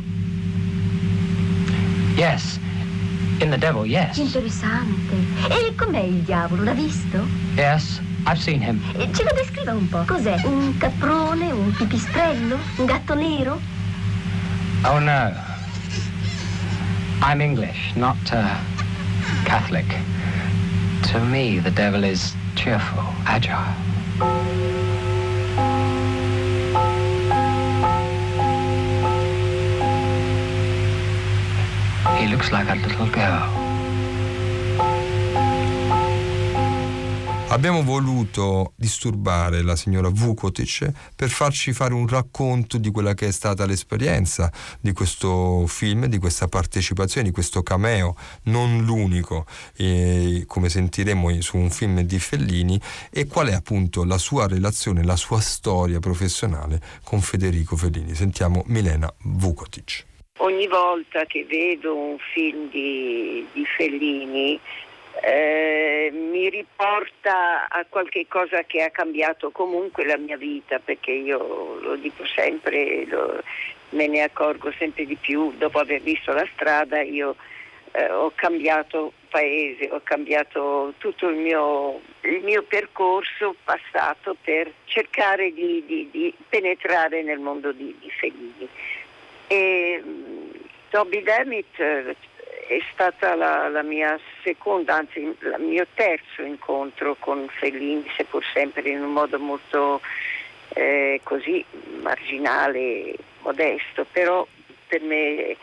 Yes. 2.16 2.60
In 3.39 3.50
the 3.50 3.58
devil, 3.58 3.86
yes. 3.86 4.18
Interessante. 4.18 5.16
E 5.50 5.74
com'è 5.76 6.00
il 6.00 6.22
diavolo? 6.22 6.63
L'ha 6.63 6.74
visto? 6.74 7.26
Yes, 7.56 8.00
I've 8.25 8.41
seen 8.41 8.62
him. 8.62 8.81
Ce 9.13 9.23
lo 9.23 9.31
descriva 9.33 9.73
un 9.73 9.88
po'. 9.89 10.03
Cos'è? 10.05 10.41
Un 10.45 10.77
caprone? 10.77 11.51
Un 11.51 11.71
pipistrello? 11.73 12.57
Un 12.77 12.86
gatto 12.86 13.13
nero? 13.15 13.59
Oh 14.86 14.99
no. 14.99 15.33
I'm 17.21 17.41
English, 17.41 17.95
not 17.95 18.17
uh, 18.31 18.57
Catholic. 19.45 19.86
To 21.12 21.19
me, 21.19 21.59
the 21.59 21.71
devil 21.71 22.03
is 22.03 22.33
cheerful, 22.55 23.03
agile. 23.25 23.73
He 32.17 32.27
looks 32.27 32.51
like 32.51 32.69
a 32.69 32.75
little 32.75 33.07
girl. 33.09 33.62
Abbiamo 37.54 37.84
voluto 37.84 38.74
disturbare 38.76 39.62
la 39.62 39.76
signora 39.76 40.10
Vukotic 40.10 40.92
per 41.16 41.30
farci 41.30 41.72
fare 41.72 41.94
un 41.94 42.08
racconto 42.08 42.80
di 42.80 42.89
quella 42.89 43.13
che 43.13 43.28
è 43.28 43.32
stata 43.32 43.68
l'esperienza 43.68 44.52
di 44.82 44.92
questo 44.92 45.68
film, 45.68 46.08
di 46.08 46.18
questa 46.18 46.48
partecipazione, 46.48 47.28
di 47.28 47.32
questo 47.32 47.62
cameo, 47.62 48.16
non 48.46 48.84
l'unico, 48.84 49.46
eh, 49.78 50.46
come 50.48 50.68
sentiremo 50.68 51.42
su 51.42 51.58
un 51.58 51.70
film 51.70 52.02
di 52.02 52.18
Fellini, 52.18 52.82
e 53.12 53.28
qual 53.28 53.50
è 53.50 53.54
appunto 53.54 54.04
la 54.04 54.18
sua 54.18 54.48
relazione, 54.48 55.04
la 55.04 55.16
sua 55.16 55.39
storia 55.39 56.00
professionale 56.00 56.82
con 57.04 57.22
Federico 57.22 57.76
Fellini. 57.76 58.16
Sentiamo 58.16 58.63
Milena 58.66 59.13
Vukotic. 59.26 60.06
Ogni 60.38 60.68
volta 60.68 61.26
che 61.26 61.46
vedo 61.48 61.96
un 61.96 62.18
film 62.34 62.72
di, 62.72 63.46
di 63.54 63.63
Fellini 63.78 64.60
eh, 65.21 66.10
mi 66.12 66.49
riporta 66.49 67.67
a 67.67 67.86
qualche 67.88 68.26
cosa 68.28 68.63
che 68.63 68.82
ha 68.84 68.89
cambiato 68.89 69.52
comunque 69.52 70.06
la 70.06 70.17
mia 70.17 70.38
vita, 70.38 70.80
perché 70.80 71.12
io 71.12 71.80
lo 71.80 71.95
dico 71.95 72.26
sempre, 72.26 73.06
lo, 73.06 73.41
me 73.89 74.08
ne 74.08 74.23
accorgo 74.23 74.71
sempre 74.71 75.06
di 75.06 75.15
più, 75.15 75.54
dopo 75.58 75.80
aver 75.80 76.02
visto 76.02 76.32
la 76.34 76.47
strada 76.54 77.02
io 77.02 77.36
eh, 77.93 78.10
ho 78.10 78.32
cambiato 78.34 79.13
paese, 79.30 79.89
ho 79.91 80.02
cambiato 80.04 80.93
tutto 80.97 81.30
il 81.30 81.38
mio, 81.38 82.02
il 82.21 82.41
mio 82.43 82.63
percorso 82.63 83.56
passato 83.63 84.36
per 84.41 84.71
cercare 84.86 85.54
di, 85.54 85.84
di, 85.86 86.10
di, 86.12 86.34
penetrare 86.49 87.21
nel 87.21 87.39
mondo 87.39 87.71
di, 87.71 87.95
di 87.99 88.10
Fellini. 88.10 88.67
E, 89.47 90.02
um, 90.04 90.52
Toby 90.89 91.23
Dammit 91.23 92.15
è 92.67 92.80
stata 92.91 93.36
la, 93.36 93.67
la, 93.69 93.84
mia 93.84 94.19
seconda, 94.43 94.95
anzi 94.95 95.19
il 95.19 95.56
mio 95.60 95.86
terzo 95.93 96.41
incontro 96.41 97.15
con 97.19 97.47
Fellini, 97.49 98.10
seppur 98.15 98.43
sempre 98.54 98.89
in 98.89 99.02
un 99.02 99.12
modo 99.12 99.39
molto 99.39 100.02
eh, 100.69 101.19
così 101.23 101.63
marginale, 102.02 103.15
modesto, 103.41 104.06
però 104.12 104.45
per 104.88 105.02
me 105.02 105.56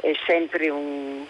è 0.00 0.12
sempre 0.26 0.68
un, 0.68 1.24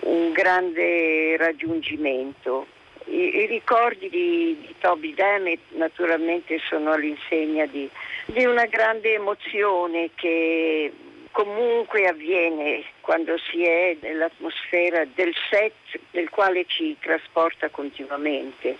un 0.00 0.32
grande 0.32 1.36
raggiungimento. 1.36 2.66
I, 3.06 3.36
i 3.36 3.46
ricordi 3.46 4.08
di, 4.08 4.56
di, 4.60 4.74
Toby 4.78 5.12
Dammit 5.14 5.60
naturalmente 5.70 6.60
sono 6.68 6.92
all'insegna 6.92 7.66
di, 7.66 7.88
di 8.26 8.44
una 8.44 8.66
grande 8.66 9.14
emozione 9.14 10.10
che 10.14 10.92
comunque 11.32 12.06
avviene 12.06 12.84
quando 13.00 13.36
si 13.50 13.64
è 13.64 13.96
nell'atmosfera 14.00 15.04
del 15.14 15.34
set 15.50 15.74
del 16.10 16.30
quale 16.30 16.64
ci 16.66 16.96
trasporta 17.00 17.68
continuamente. 17.70 18.76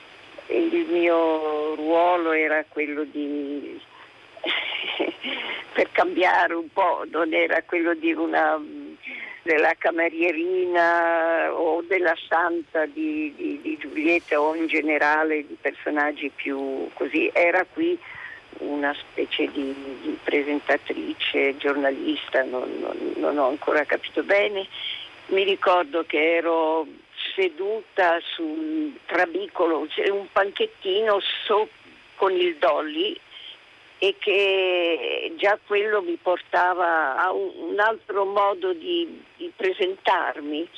Il 0.46 0.86
mio 0.88 1.74
ruolo 1.74 2.32
era 2.32 2.64
quello 2.68 3.04
di, 3.04 3.80
per 5.72 5.90
cambiare 5.92 6.54
un 6.54 6.70
po', 6.72 7.04
non 7.10 7.32
era 7.32 7.62
quello 7.62 7.94
di 7.94 8.12
una 8.12 8.60
della 9.42 9.74
camerierina 9.76 11.52
o 11.52 11.82
della 11.82 12.14
santa 12.28 12.86
di, 12.86 13.32
di, 13.36 13.58
di, 13.60 13.76
Giulietta 13.76 14.40
o 14.40 14.54
in 14.54 14.68
generale 14.68 15.44
di 15.46 15.56
personaggi 15.60 16.30
più 16.32 16.88
così. 16.94 17.28
Era 17.32 17.64
qui 17.64 17.98
una 18.58 18.94
specie 18.94 19.50
di, 19.50 19.74
di 20.02 20.18
presentatrice, 20.22 21.56
giornalista, 21.56 22.42
non, 22.42 22.70
non, 22.80 23.12
non, 23.16 23.38
ho 23.38 23.48
ancora 23.48 23.84
capito 23.84 24.22
bene. 24.22 24.66
Mi 25.26 25.44
ricordo 25.44 26.04
che 26.04 26.36
ero 26.36 26.86
seduta 27.34 28.18
sul 28.34 28.98
trabicolo, 29.06 29.86
un 30.10 30.26
panchettino 30.30 31.20
so, 31.46 31.68
con 32.16 32.32
il 32.32 32.56
dolly 32.56 33.18
e 33.98 34.16
che 34.18 35.32
già 35.36 35.56
quello 35.64 36.02
mi 36.02 36.18
portava 36.20 37.16
a 37.16 37.32
un, 37.32 37.78
altro 37.78 38.24
modo 38.24 38.72
di, 38.72 39.22
di, 39.36 39.52
presentarmi. 39.54 40.68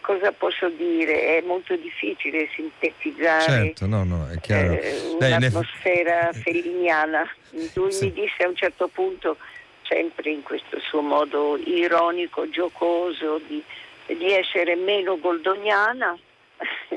Cosa 0.00 0.32
posso 0.32 0.68
dire? 0.68 1.38
È 1.38 1.42
molto 1.42 1.76
difficile 1.76 2.48
sintetizzare 2.54 3.42
certo, 3.42 3.86
no, 3.86 4.04
no, 4.04 4.28
eh, 4.30 5.00
un'atmosfera 5.18 6.30
ne... 6.32 6.40
felliniana. 6.40 7.30
Lui 7.74 7.92
sì. 7.92 8.06
mi 8.06 8.12
disse 8.12 8.42
a 8.42 8.48
un 8.48 8.56
certo 8.56 8.88
punto, 8.88 9.36
sempre 9.82 10.30
in 10.30 10.42
questo 10.42 10.78
suo 10.80 11.02
modo 11.02 11.58
ironico, 11.64 12.48
giocoso, 12.48 13.40
di, 13.46 13.62
di 14.06 14.32
essere 14.32 14.74
meno 14.74 15.18
goldoniana 15.18 16.16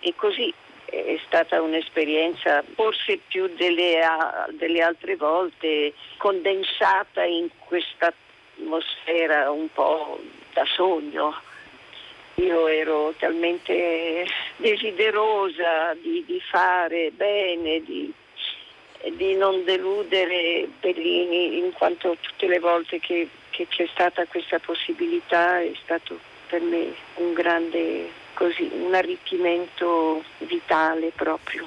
e 0.00 0.14
così 0.14 0.52
è 0.84 1.18
stata 1.26 1.60
un'esperienza 1.60 2.62
forse 2.74 3.18
più 3.26 3.48
delle, 3.56 4.00
delle 4.52 4.82
altre 4.82 5.16
volte 5.16 5.92
condensata 6.18 7.24
in 7.24 7.48
questa 7.58 8.12
atmosfera 8.56 9.50
un 9.50 9.68
po' 9.72 10.20
da 10.52 10.64
sogno. 10.66 11.34
Io 12.36 12.66
ero 12.66 13.14
talmente 13.18 14.26
desiderosa 14.56 15.94
di, 16.00 16.24
di 16.26 16.40
fare 16.40 17.12
bene, 17.12 17.82
di, 17.82 18.12
di, 19.12 19.34
non 19.34 19.62
deludere 19.64 20.68
Bellini, 20.80 21.58
in 21.58 21.72
quanto 21.72 22.16
tutte 22.20 22.46
le 22.46 22.58
volte 22.58 22.98
che, 22.98 23.28
che 23.50 23.66
c'è 23.68 23.86
stata 23.92 24.26
questa 24.26 24.58
possibilità 24.58 25.60
è 25.60 25.72
stato 25.82 26.18
per 26.48 26.60
me 26.60 26.92
un 27.16 27.32
grande 27.32 28.10
così, 28.34 28.68
un 28.72 28.94
arricchimento 28.94 30.22
vitale 30.38 31.12
proprio. 31.14 31.66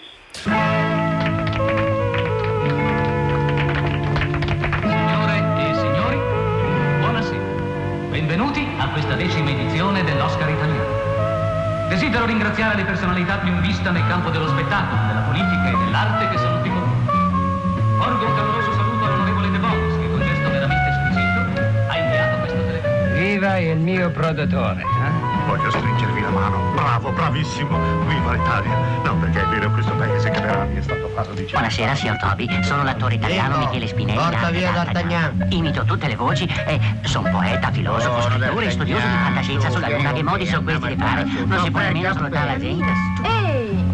Benvenuti 8.38 8.68
a 8.78 8.90
questa 8.90 9.16
decima 9.16 9.50
edizione 9.50 10.04
dell'Oscar 10.04 10.48
italiano. 10.48 11.88
Desidero 11.90 12.28
ringraziare 12.28 12.76
le 12.76 12.84
personalità 12.84 13.38
più 13.38 13.50
in 13.50 13.62
vista 13.62 13.90
nel 13.90 14.06
campo 14.06 14.30
dello 14.30 14.48
spettacolo, 14.50 15.08
della 15.08 15.22
politica 15.22 15.70
e 15.70 15.78
dell'arte 15.84 16.30
che 16.30 16.38
sono 16.38 16.60
qui 16.60 16.70
con 16.70 16.78
noi. 16.78 17.98
Porgo 17.98 18.28
un 18.28 18.36
caloroso 18.36 18.74
saluto 18.74 19.06
all'onorevole 19.06 19.50
De 19.50 19.58
Bonis, 19.58 19.98
che 19.98 20.12
con 20.12 20.20
gesto 20.22 20.50
veramente 20.52 20.94
squisito 20.94 21.90
ha 21.90 21.98
inviato 21.98 22.38
questo 22.38 22.58
telefono. 22.64 23.14
Viva 23.16 23.58
il 23.58 23.78
mio 23.80 24.12
produttore! 24.12 24.82
Eh? 24.82 25.48
Voglio 25.48 25.70
stringervi 25.72 25.97
la 26.28 26.40
mano. 26.40 26.72
Bravo, 26.74 27.12
bravissimo. 27.12 27.78
Viva 28.06 28.34
l'Italia. 28.34 28.76
No, 29.04 29.16
perché 29.18 29.42
è 29.42 29.46
vero 29.48 29.72
questo 29.72 29.94
paese 29.94 30.30
che 30.30 30.42
per 30.42 30.56
anni 30.58 30.76
è 30.78 30.82
stato 30.82 31.10
fatto 31.14 31.32
di 31.34 31.48
Buonasera, 31.50 31.96
signor 31.96 32.18
Toby. 32.18 32.64
Sono 32.64 32.84
l'attore 32.84 33.16
italiano 33.16 33.56
Prego. 33.56 33.66
Michele 33.66 33.88
Spinelli. 33.88 34.18
Porta 34.20 34.50
via 34.50 34.72
D'Artagnan. 34.72 35.46
Imito 35.50 35.84
tutte 35.86 36.08
le 36.08 36.16
voci 36.16 36.46
e 36.46 36.80
sono 37.04 37.30
poeta, 37.30 37.72
filosofo, 37.72 38.16
Oh, 38.18 38.22
scrittore, 38.22 38.72
studioso 38.72 39.06
di 39.06 39.14
fantascienza 39.24 39.70
sulla 39.70 39.90
luna. 39.90 40.12
Che 40.12 40.24
modi 40.24 40.46
sono 40.46 40.64
questi 40.64 40.88
di 40.88 40.96
fare? 40.98 41.24
Non 41.46 41.60
si 41.64 41.72
può 41.72 41.80
nemmeno 41.80 42.14
salutare 42.14 42.46
la 42.46 42.60
gente. 42.60 42.92
Ehi! 43.24 43.86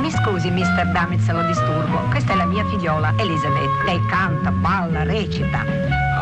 Mi 0.00 0.10
scusi, 0.10 0.50
Mr. 0.50 0.86
Dammit, 0.92 1.20
se 1.20 1.32
lo 1.32 1.42
disturbo. 1.42 1.98
Questa 2.10 2.32
è 2.32 2.36
la 2.36 2.46
mia 2.46 2.64
figliola, 2.66 3.12
Elizabeth. 3.16 3.82
Lei 3.84 4.04
canta, 4.06 4.50
balla, 4.50 5.04
recita. 5.04 5.64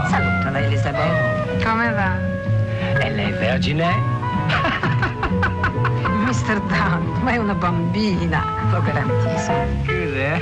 Salutala, 0.08 0.58
Elizabeth. 0.58 1.64
Come 1.64 1.90
va? 1.92 2.16
E 3.00 3.10
lei 3.10 3.32
vergine? 3.32 4.16
Dammit, 6.46 7.22
ma 7.22 7.30
è 7.32 7.36
una 7.36 7.54
bambina. 7.54 8.44
Lo 8.70 8.80
garantisco. 8.80 9.52
Cos'è? 9.84 10.40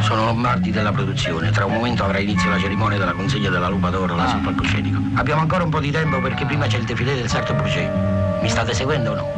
Sono 0.00 0.24
Lombardi 0.24 0.70
della 0.70 0.92
produzione. 0.92 1.50
Tra 1.50 1.66
un 1.66 1.74
momento 1.74 2.04
avrà 2.04 2.18
inizio 2.18 2.48
la 2.50 2.58
cerimonia 2.58 2.98
della 2.98 3.12
consegna 3.12 3.50
della 3.50 3.68
Lupa 3.68 3.90
d'Oro 3.90 4.14
là 4.14 4.28
sul 4.28 4.40
palcoscenico. 4.40 5.00
Abbiamo 5.14 5.42
ancora 5.42 5.64
un 5.64 5.70
po' 5.70 5.80
di 5.80 5.90
tempo 5.90 6.20
perché 6.20 6.44
prima 6.46 6.66
c'è 6.66 6.78
il 6.78 6.84
defilé 6.84 7.14
del 7.14 7.28
Sarto 7.28 7.54
Brucé. 7.54 7.90
Mi 8.40 8.48
state 8.48 8.74
seguendo 8.74 9.12
o 9.12 9.14
no? 9.14 9.30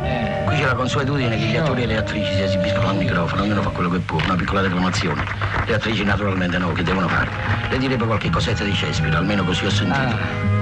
Qui 0.47 0.57
c'è 0.57 0.65
la 0.65 0.75
consuetudine 0.75 1.37
che 1.37 1.45
gli 1.45 1.57
attori 1.57 1.83
e 1.83 1.87
le 1.87 1.97
attrici 1.99 2.33
si 2.33 2.43
esibiscono 2.43 2.89
al 2.89 2.97
microfono, 2.97 3.43
ognuno 3.43 3.63
fa 3.63 3.71
quello 3.71 3.91
che 3.91 3.99
può, 3.99 4.19
una 4.25 4.37
piccola 4.37 4.61
declamazione. 4.63 5.25
Le 5.67 5.75
attrici 5.75 6.05
naturalmente 6.05 6.59
no, 6.59 6.73
che 6.73 6.83
devono 6.83 7.09
fare? 7.09 7.29
Le 7.69 7.79
direbbe 7.79 8.07
qualche 8.07 8.31
cosetta 8.31 8.65
di 8.65 8.75
Shakespeare, 8.75 9.17
almeno 9.17 9.45
così 9.45 9.67
ho 9.67 9.71
sentito. 9.71 10.54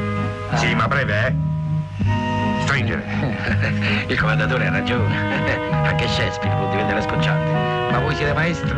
Sì, 0.54 0.74
ma 0.74 0.86
breve, 0.86 1.26
eh? 1.26 1.34
Stringere. 2.62 3.04
Il 4.08 4.18
commendatore 4.18 4.66
ha 4.66 4.70
ragione. 4.70 5.16
Anche 5.88 6.06
Shakespeare 6.08 6.54
può 6.56 6.70
diventare 6.70 7.02
scocciante. 7.02 7.90
Ma 7.90 7.98
voi 7.98 8.14
siete 8.14 8.32
maestro? 8.32 8.76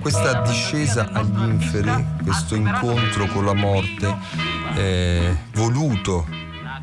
Questa 0.00 0.42
discesa 0.42 1.08
agli 1.12 1.42
inferi, 1.48 2.04
questo 2.22 2.54
incontro 2.54 3.26
con 3.26 3.46
la 3.46 3.54
morte, 3.54 4.14
è 4.74 5.34
voluto, 5.54 6.26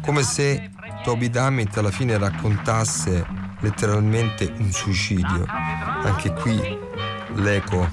come 0.02 0.24
se 0.24 0.72
Toby 1.04 1.30
Dammit 1.30 1.78
alla 1.78 1.91
fine 1.91 2.17
raccontasse 2.17 3.26
letteralmente 3.60 4.52
un 4.58 4.72
suicidio. 4.72 5.46
Anche 6.04 6.34
qui 6.34 6.60
l'eco 7.36 7.88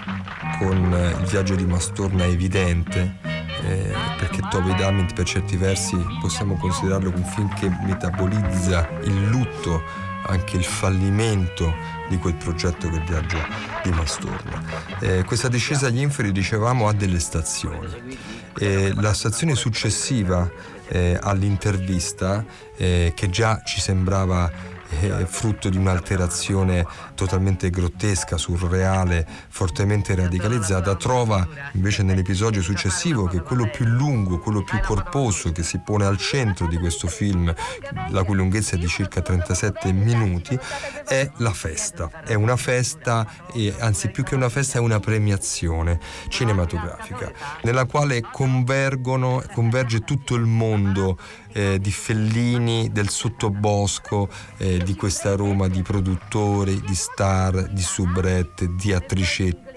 con 0.58 0.76
il 1.20 1.26
viaggio 1.26 1.54
di 1.54 1.64
Mastorna 1.64 2.24
è 2.24 2.28
evidente, 2.28 3.16
eh, 3.62 3.92
perché 4.18 4.40
Toby 4.50 4.74
Dammit 4.74 5.14
per 5.14 5.24
certi 5.24 5.56
versi 5.56 5.96
possiamo 6.20 6.56
considerarlo 6.56 7.12
un 7.14 7.24
film 7.24 7.54
che 7.54 7.68
metabolizza 7.68 8.88
il 9.04 9.28
lutto, 9.28 9.82
anche 10.26 10.56
il 10.56 10.64
fallimento 10.64 11.72
di 12.08 12.16
quel 12.18 12.34
progetto 12.34 12.88
che 12.88 12.96
il 12.96 13.04
viaggio 13.04 13.38
di 13.82 13.90
Mastorna. 13.90 14.62
Eh, 15.00 15.24
questa 15.24 15.48
discesa 15.48 15.86
agli 15.86 16.00
inferi, 16.00 16.32
dicevamo, 16.32 16.88
ha 16.88 16.92
delle 16.92 17.20
stazioni. 17.20 18.16
Eh, 18.58 18.92
la 18.96 19.12
stazione 19.12 19.54
successiva 19.54 20.50
eh, 20.88 21.18
all'intervista, 21.20 22.44
eh, 22.76 23.12
che 23.14 23.28
già 23.28 23.62
ci 23.64 23.80
sembrava 23.80 24.50
eh, 24.90 25.26
frutto 25.26 25.68
di 25.68 25.76
un'alterazione 25.76 26.86
totalmente 27.14 27.70
grottesca, 27.70 28.36
surreale, 28.36 29.26
fortemente 29.48 30.14
radicalizzata, 30.14 30.94
trova 30.96 31.46
invece 31.72 32.02
nell'episodio 32.02 32.62
successivo, 32.62 33.26
che 33.26 33.40
quello 33.40 33.68
più 33.70 33.84
lungo, 33.84 34.38
quello 34.38 34.62
più 34.62 34.78
corposo, 34.80 35.52
che 35.52 35.62
si 35.62 35.78
pone 35.78 36.04
al 36.06 36.18
centro 36.18 36.66
di 36.66 36.76
questo 36.78 37.08
film, 37.08 37.52
la 38.10 38.22
cui 38.24 38.36
lunghezza 38.36 38.76
è 38.76 38.78
di 38.78 38.88
circa 38.88 39.20
37 39.20 39.92
minuti, 39.92 40.58
è 41.06 41.30
la 41.36 41.52
festa. 41.52 42.22
È 42.24 42.34
una 42.34 42.56
festa, 42.56 43.26
e, 43.52 43.74
anzi 43.78 44.10
più 44.10 44.22
che 44.22 44.34
una 44.34 44.48
festa 44.48 44.78
è 44.78 44.80
una 44.80 45.00
premiazione 45.00 46.00
cinematografica, 46.28 47.32
nella 47.62 47.84
quale 47.84 48.20
convergono, 48.20 49.42
converge 49.52 50.00
tutto 50.00 50.34
il 50.34 50.44
mondo 50.44 51.18
eh, 51.58 51.80
di 51.80 51.90
Fellini, 51.90 52.90
del 52.92 53.08
sottobosco, 53.08 54.28
eh, 54.58 54.78
di 54.78 54.94
questa 54.94 55.34
Roma 55.34 55.66
di 55.66 55.82
produttori, 55.82 56.80
di 56.80 56.94
star, 56.94 57.68
di 57.72 57.82
soubrette, 57.82 58.76
di 58.76 58.92
attricette, 58.92 59.67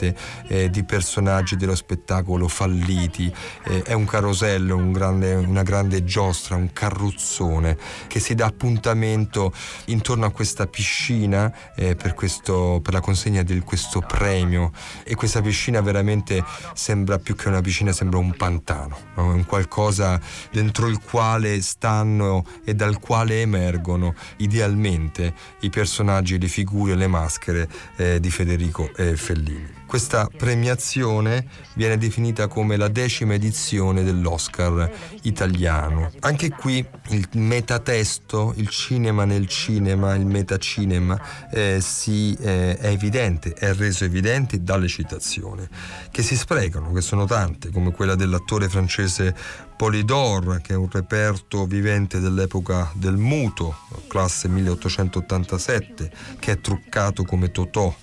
eh, 0.47 0.69
di 0.69 0.83
personaggi 0.83 1.55
dello 1.55 1.75
spettacolo 1.75 2.47
falliti. 2.47 3.33
Eh, 3.65 3.83
è 3.83 3.93
un 3.93 4.05
carosello, 4.05 4.75
un 4.75 4.91
grande, 4.91 5.33
una 5.35 5.63
grande 5.63 6.03
giostra, 6.03 6.55
un 6.55 6.71
carrozzone 6.73 7.77
che 8.07 8.19
si 8.19 8.35
dà 8.35 8.45
appuntamento 8.45 9.53
intorno 9.85 10.25
a 10.25 10.31
questa 10.31 10.67
piscina 10.67 11.53
eh, 11.75 11.95
per, 11.95 12.13
questo, 12.13 12.79
per, 12.83 12.93
la 12.93 12.99
consegna 12.99 13.43
di 13.43 13.59
questo 13.61 14.01
premio 14.01 14.71
e 15.03 15.15
questa 15.15 15.41
piscina 15.41 15.81
veramente 15.81 16.43
sembra 16.73 17.17
più 17.17 17.35
che 17.35 17.47
una 17.47 17.61
piscina, 17.61 17.91
sembra 17.91 18.19
un 18.19 18.35
pantano, 18.35 18.97
no? 19.15 19.33
un 19.33 19.45
qualcosa 19.45 20.19
dentro 20.51 20.87
il 20.87 20.99
quale 20.99 21.61
stanno 21.61 22.45
e 22.63 22.73
dal 22.73 22.99
quale 22.99 23.41
emergono 23.41 24.13
idealmente 24.37 25.33
i 25.61 25.69
personaggi, 25.69 26.39
le 26.39 26.47
figure, 26.47 26.95
le 26.95 27.07
maschere 27.07 27.69
eh, 27.97 28.19
di 28.19 28.29
Federico 28.29 28.91
eh, 28.95 29.15
Fellini. 29.15 29.79
Questa 29.91 30.29
premiazione 30.37 31.45
viene 31.73 31.97
definita 31.97 32.47
come 32.47 32.77
la 32.77 32.87
decima 32.87 33.33
edizione 33.33 34.05
dell'Oscar 34.05 34.89
italiano. 35.23 36.09
Anche 36.21 36.49
qui 36.49 36.77
il 37.09 37.27
metatesto, 37.33 38.53
il 38.55 38.69
cinema 38.69 39.25
nel 39.25 39.49
cinema, 39.49 40.15
il 40.15 40.25
metacinema 40.25 41.49
eh, 41.51 41.79
si, 41.81 42.33
eh, 42.39 42.77
è 42.77 42.87
evidente, 42.87 43.51
è 43.51 43.73
reso 43.73 44.05
evidente 44.05 44.63
dalle 44.63 44.87
citazioni 44.87 45.67
che 46.09 46.23
si 46.23 46.37
sprecano, 46.37 46.93
che 46.93 47.01
sono 47.01 47.25
tante, 47.25 47.69
come 47.69 47.91
quella 47.91 48.15
dell'attore 48.15 48.69
francese 48.69 49.35
Polidor, 49.75 50.61
che 50.61 50.71
è 50.71 50.77
un 50.77 50.89
reperto 50.89 51.65
vivente 51.65 52.21
dell'epoca 52.21 52.89
del 52.93 53.17
muto, 53.17 53.75
classe 54.07 54.47
1887, 54.47 56.11
che 56.39 56.51
è 56.53 56.61
truccato 56.61 57.25
come 57.25 57.51
Totò 57.51 57.93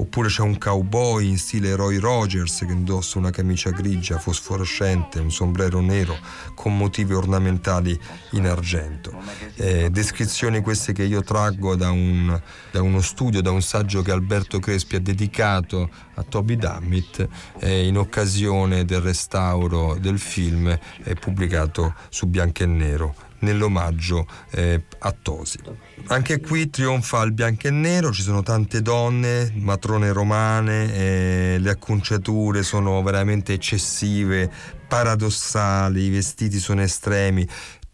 oppure 0.00 0.28
c'è 0.28 0.40
un 0.40 0.56
cowboy 0.56 1.28
in 1.28 1.36
stile 1.36 1.76
Roy 1.76 1.98
Rogers 1.98 2.64
che 2.66 2.72
indossa 2.72 3.18
una 3.18 3.30
camicia 3.30 3.70
grigia 3.70 4.18
fosforescente, 4.18 5.20
un 5.20 5.30
sombrero 5.30 5.80
nero 5.80 6.18
con 6.54 6.74
motivi 6.76 7.12
ornamentali 7.12 7.98
in 8.30 8.46
argento. 8.46 9.12
Eh, 9.56 9.90
descrizioni 9.90 10.62
queste 10.62 10.92
che 10.92 11.02
io 11.02 11.22
traggo 11.22 11.76
da, 11.76 11.90
un, 11.90 12.40
da, 12.70 12.80
uno 12.80 13.02
studio, 13.02 13.42
da 13.42 13.50
un 13.50 13.62
saggio 13.62 14.00
che 14.00 14.10
Alberto 14.10 14.58
Crespi 14.58 14.96
ha 14.96 15.00
dedicato 15.00 15.90
a 16.14 16.22
Toby 16.22 16.56
Dammit 16.56 17.28
eh, 17.58 17.86
in 17.86 17.98
occasione 17.98 18.86
del 18.86 19.00
restauro 19.00 19.98
del 20.00 20.18
film 20.18 20.66
eh, 20.68 21.14
pubblicato 21.14 21.94
su 22.08 22.26
bianco 22.26 22.62
e 22.62 22.66
nero 22.66 23.28
nell'omaggio 23.40 24.26
eh, 24.50 24.82
a 24.98 25.14
Tosi. 25.20 25.58
Anche 26.06 26.40
qui 26.40 26.70
trionfa 26.70 27.22
il 27.22 27.32
bianco 27.32 27.66
e 27.66 27.70
nero, 27.70 28.12
ci 28.12 28.22
sono 28.22 28.42
tante 28.42 28.82
donne, 28.82 29.52
matrone 29.56 30.12
romane, 30.12 30.94
eh, 30.94 31.56
le 31.58 31.70
acconciature 31.70 32.62
sono 32.62 33.02
veramente 33.02 33.52
eccessive, 33.52 34.50
paradossali, 34.88 36.04
i 36.04 36.10
vestiti 36.10 36.58
sono 36.58 36.82
estremi. 36.82 37.46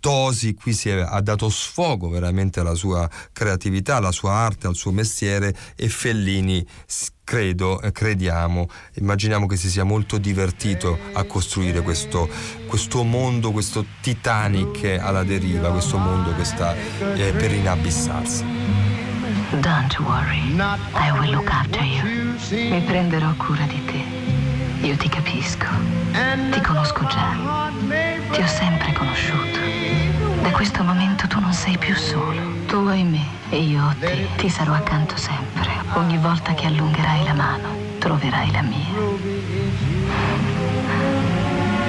Tosi 0.06 0.54
qui 0.54 0.72
si 0.72 0.88
è, 0.88 1.00
ha 1.00 1.20
dato 1.20 1.48
sfogo 1.48 2.08
veramente 2.08 2.60
alla 2.60 2.76
sua 2.76 3.10
creatività, 3.32 3.96
alla 3.96 4.12
sua 4.12 4.34
arte, 4.34 4.68
al 4.68 4.76
suo 4.76 4.92
mestiere 4.92 5.52
e 5.74 5.88
Fellini 5.88 6.64
credo, 7.24 7.80
eh, 7.80 7.90
crediamo, 7.90 8.68
immaginiamo 8.98 9.46
che 9.46 9.56
si 9.56 9.68
sia 9.68 9.82
molto 9.82 10.18
divertito 10.18 10.96
a 11.12 11.24
costruire 11.24 11.82
questo, 11.82 12.28
questo 12.68 13.02
mondo, 13.02 13.50
questo 13.50 13.84
Titanic 14.00 14.96
alla 15.00 15.24
deriva, 15.24 15.72
questo 15.72 15.98
mondo 15.98 16.32
che 16.36 16.44
sta 16.44 16.76
eh, 16.76 17.32
per 17.32 17.50
inabissarsi. 17.50 18.44
Don't 19.58 19.98
worry, 19.98 20.54
I 20.54 21.10
will 21.18 21.32
look 21.32 21.50
after 21.50 21.82
you. 21.82 22.36
Mi 22.70 22.80
prenderò 22.82 23.34
cura 23.34 23.66
di 23.66 23.84
te. 23.86 24.86
Io 24.86 24.96
ti 24.96 25.08
capisco. 25.08 25.66
Ti 26.52 26.60
conosco 26.60 27.04
già. 27.06 27.70
Ti 28.30 28.40
ho 28.40 28.46
sempre 28.46 28.92
conosciuto. 28.92 29.65
Da 30.46 30.52
questo 30.52 30.85
momento 30.85 31.26
tu 31.26 31.40
non 31.40 31.52
sei 31.52 31.76
più 31.76 31.96
solo. 31.96 32.40
Tu 32.68 32.76
hai 32.76 33.02
me 33.02 33.26
e 33.50 33.62
io 33.62 33.92
te. 33.98 34.28
Ti 34.37 34.48
sarò 34.48 34.74
accanto 34.74 35.16
sempre. 35.16 35.68
Ogni 35.94 36.18
volta 36.18 36.54
che 36.54 36.66
allungherai 36.66 37.24
la 37.24 37.35
mano, 37.35 37.76
troverai 37.98 38.52
la 38.52 38.62
mia. 38.62 38.92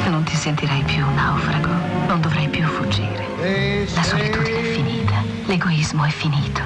Non 0.09 0.23
ti 0.23 0.35
sentirai 0.35 0.81
più 0.85 1.05
naufrago. 1.13 1.69
Non 2.07 2.19
dovrai 2.19 2.49
più 2.49 2.65
fuggire. 2.65 3.27
La 3.93 4.01
solitudine 4.01 4.59
è 4.59 4.63
finita. 4.63 5.21
L'egoismo 5.45 6.03
è 6.03 6.09
finito. 6.09 6.61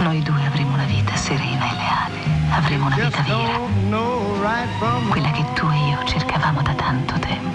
Noi 0.00 0.22
due 0.22 0.46
avremo 0.46 0.72
una 0.72 0.84
vita 0.84 1.14
serena 1.14 1.70
e 1.70 1.74
leale. 1.74 2.20
Avremo 2.52 2.86
una 2.86 2.96
vita 2.96 3.20
vera. 3.20 3.58
Quella 5.10 5.30
che 5.32 5.44
tu 5.52 5.66
e 5.66 5.88
io 5.90 6.02
cercavamo 6.06 6.62
da 6.62 6.72
tanto 6.72 7.18
tempo. 7.18 7.47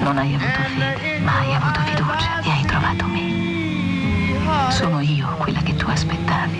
Non 0.00 0.18
hai 0.18 0.34
avuto 0.34 0.62
fede, 0.76 1.18
ma 1.20 1.38
hai 1.38 1.54
avuto 1.54 1.80
fiducia 1.80 2.40
e 2.40 2.50
hai 2.50 2.64
trovato 2.64 3.06
me. 3.06 4.70
Sono 4.70 5.00
io 5.00 5.26
quella 5.38 5.60
che 5.60 5.74
tu 5.74 5.86
aspettavi 5.88 6.58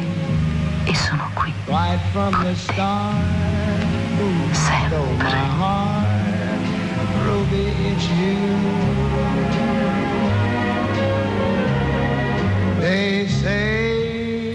e 0.84 0.94
sono 0.94 1.30
qui 1.34 1.52
con 1.66 2.34
te. 2.42 2.66
Sempre. 4.52 5.38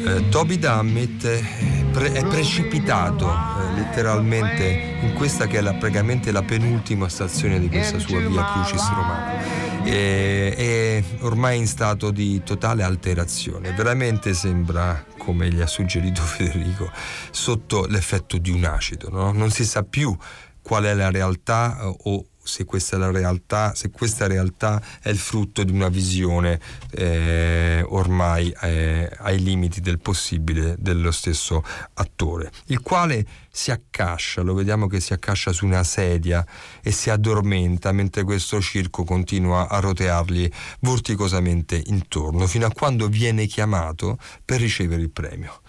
Eh, 0.06 0.30
Toby 0.30 0.60
Dammit 0.60 1.26
è, 1.26 1.73
pre- 1.94 2.12
è 2.12 2.26
precipitato 2.26 3.30
eh, 3.30 3.74
letteralmente 3.76 4.98
in 5.02 5.14
questa 5.14 5.46
che 5.48 5.60
è 5.60 5.62
la, 5.62 5.74
praticamente 5.74 6.32
la 6.32 6.42
penultima 6.42 7.08
stazione 7.08 7.60
di 7.60 7.70
questa 7.70 8.00
sua 8.00 8.20
via 8.20 8.44
Crucis 8.52 8.90
romana. 8.90 9.62
E, 9.84 10.56
è 10.56 11.04
ormai 11.24 11.60
in 11.60 11.68
stato 11.68 12.10
di 12.12 12.42
totale 12.44 12.84
alterazione, 12.84 13.74
veramente 13.74 14.34
sembra, 14.34 15.06
come 15.18 15.50
gli 15.50 15.62
ha 15.62 15.68
suggerito 15.68 16.22
Federico, 16.24 16.90
sotto 17.32 17.86
l'effetto 17.86 18.38
di 18.38 18.50
un 18.50 18.66
acido, 18.66 19.10
no? 19.10 19.32
non 19.32 19.52
si 19.52 19.64
sa 19.64 19.84
più 19.84 20.16
qual 20.62 20.86
è 20.86 20.94
la 20.94 21.12
realtà 21.12 21.78
eh, 21.82 21.96
o 22.04 22.26
se 22.44 22.66
questa 22.66 23.10
realtà, 23.10 23.74
se 23.74 23.90
questa 23.90 24.28
realtà 24.28 24.82
è 25.02 25.10
il 25.10 25.18
frutto 25.18 25.64
di 25.64 25.72
una 25.72 25.90
visione 25.90 26.60
eh, 26.92 27.84
ormai 27.88 28.54
eh, 28.62 29.10
ai 29.20 29.42
limiti 29.42 29.82
del 29.82 30.00
possibile 30.00 30.76
dello 30.78 31.12
stesso 31.12 31.64
attore, 31.94 32.52
il 32.68 32.82
quale 32.82 33.26
si 33.50 33.72
accascia, 33.72 34.42
lo 34.42 34.54
vediamo 34.54 34.88
che 34.88 35.00
si 35.00 35.14
accascia 35.14 35.52
su 35.52 35.66
una 35.66 35.84
sedia 35.84 36.46
e 36.82 36.92
si 36.92 37.10
addormenta 37.10 37.92
mentre 37.92 38.24
questo 38.24 38.60
circo 38.62 39.04
continua 39.04 39.70
a 39.70 39.80
roteargli 39.80 40.50
vorticosamente 40.80 41.82
intorno, 41.86 42.48
fino 42.48 42.66
a 42.66 42.72
quando 42.72 43.08
viene 43.08 43.46
chiamato 43.46 44.18
per 44.44 44.60
ricevere 44.60 45.02
il 45.02 45.12
premio 45.12 45.62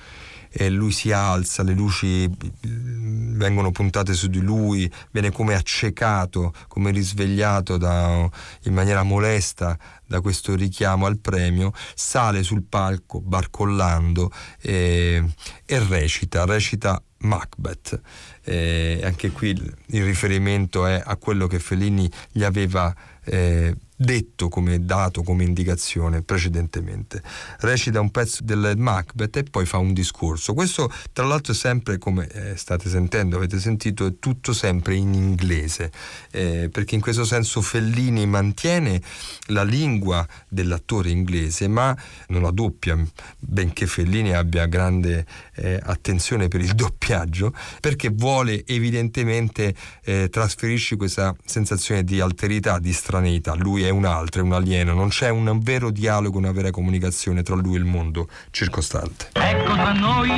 e 0.57 0.71
lui 0.71 0.93
si 0.93 1.11
alza, 1.11 1.65
le 1.65 1.73
luci 1.73 2.29
mm, 2.29 3.37
vengono 3.37 3.73
puntate 3.73 4.15
su 4.15 4.29
di 4.29 4.41
lui, 4.41 4.91
viene 5.11 5.33
come 5.33 5.55
accecato, 5.55 6.55
come 6.69 6.93
risvegliato 6.93 7.77
da, 7.77 8.29
in 8.63 8.73
maniera 8.73 9.03
molesta 9.03 9.77
da 10.07 10.21
questo 10.21 10.55
richiamo 10.55 11.07
al 11.07 11.19
premio, 11.19 11.73
sale 11.95 12.45
sul 12.45 12.63
palco 12.63 13.21
barcollando 13.21 14.31
e, 14.61 15.25
e 15.65 15.79
recita, 15.89 16.45
recita 16.45 17.03
Macbeth. 17.19 18.01
E 18.43 19.01
anche 19.03 19.31
qui 19.31 19.49
il 19.49 20.05
riferimento 20.05 20.87
è 20.87 21.03
a 21.05 21.17
quello 21.17 21.47
che 21.49 21.59
Fellini 21.59 22.09
gli 22.31 22.45
aveva 22.45 22.95
eh, 23.25 23.75
detto 23.97 24.49
come 24.49 24.85
dato, 24.85 25.23
come 25.23 25.45
indicazione 25.45 26.23
precedentemente. 26.23 27.23
Recita 27.61 28.01
un 28.01 28.11
pezzo 28.11 28.43
del 28.43 28.75
Macbeth 28.77 29.37
e 29.37 29.43
poi 29.45 29.67
fa 29.67 29.79
un 29.79 29.93
discorso. 29.93 30.55
Questo 30.55 30.91
tra 31.13 31.25
l'altro 31.25 31.53
è 31.53 31.57
sempre, 31.57 31.99
come 31.99 32.29
eh, 32.29 32.57
state 32.57 32.89
sentendo, 32.89 33.37
avete 33.37 33.59
sentito, 33.59 34.07
è 34.07 34.15
tutto 34.19 34.53
sempre 34.53 34.95
in 34.95 35.15
inglese, 35.15 35.93
eh, 36.31 36.69
perché 36.71 36.95
in 36.95 37.01
questo 37.01 37.25
senso 37.25 37.61
Fellini 37.61 38.27
mantiene 38.27 39.01
la 39.49 39.63
lingua 39.63 40.27
dell'attore 40.49 41.11
inglese, 41.11 41.69
ma 41.69 41.97
non 42.29 42.43
la 42.43 42.51
doppia, 42.51 42.99
benché 43.39 43.87
Fellini 43.87 44.35
abbia 44.35 44.67
grande 44.67 45.27
eh, 45.55 45.81
attenzione 45.83 46.49
per 46.49 46.61
il 46.61 46.75
doppiaggio 46.75 47.55
perché 47.81 48.09
vuole 48.09 48.65
evidentemente 48.67 49.75
eh, 50.05 50.29
trasferirci 50.29 50.97
questa 50.97 51.35
sensazione 51.45 52.03
di 52.05 52.21
alterità, 52.21 52.79
di 52.79 52.93
straneità. 52.93 53.55
Lui 53.55 53.84
è 53.87 53.91
un 53.91 54.05
altro, 54.05 54.41
è 54.41 54.45
un 54.45 54.53
alieno, 54.53 54.95
non 54.95 55.09
c'è 55.09 55.29
un 55.29 55.59
vero 55.63 55.91
dialogo, 55.91 56.39
una 56.39 56.53
vera 56.53 56.71
comunicazione 56.71 57.43
tra 57.43 57.55
lui 57.55 57.77
e 57.77 57.79
il 57.79 57.85
mondo 57.85 58.29
circostante. 58.51 59.29
Ecco 59.33 59.73
tra 59.75 59.93
noi 59.93 60.31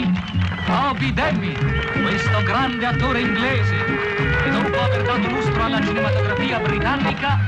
Toby 0.66 1.12
Demi, 1.12 1.55
questo 2.03 2.42
grande 2.42 2.86
attore 2.86 3.20
inglese 3.20 3.84
che 4.42 4.51
dopo 4.51 4.78
aver 4.78 5.03
dato 5.03 5.28
lustro 5.28 5.62
alla 5.62 5.80
cinematografia 5.80 6.59
britannica 6.61 7.38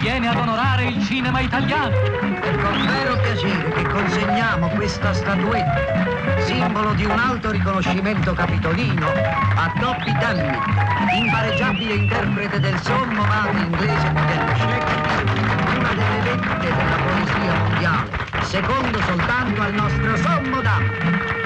viene 0.00 0.28
ad 0.28 0.36
onorare 0.36 0.86
il 0.86 1.04
cinema 1.04 1.40
italiano. 1.40 1.96
È 1.96 2.54
con 2.56 2.86
vero 2.86 3.16
piacere 3.16 3.70
che 3.72 3.82
consegniamo 3.82 4.68
questa 4.70 5.12
statuetta, 5.12 6.21
simbolo 6.38 6.94
di 6.94 7.04
un 7.04 7.18
alto 7.18 7.50
riconoscimento 7.50 8.32
capitolino, 8.32 9.06
a 9.54 9.70
Toby 9.78 10.16
Demi, 10.16 10.64
impareggiabile 11.10 11.94
interprete 11.94 12.60
del 12.60 12.78
sommo 12.80 13.24
male 13.24 13.60
inglese 13.60 14.12
dello 14.26 14.54
Shakespeare, 14.54 15.78
una 15.78 15.92
delle 15.94 16.20
vette 16.20 16.74
della 16.74 16.98
poesia 16.98 17.54
mondiale, 17.54 18.10
secondo 18.42 19.00
soltanto 19.02 19.60
al 19.60 19.74
nostro 19.74 20.16
sommo 20.16 20.60
dame. 20.60 21.41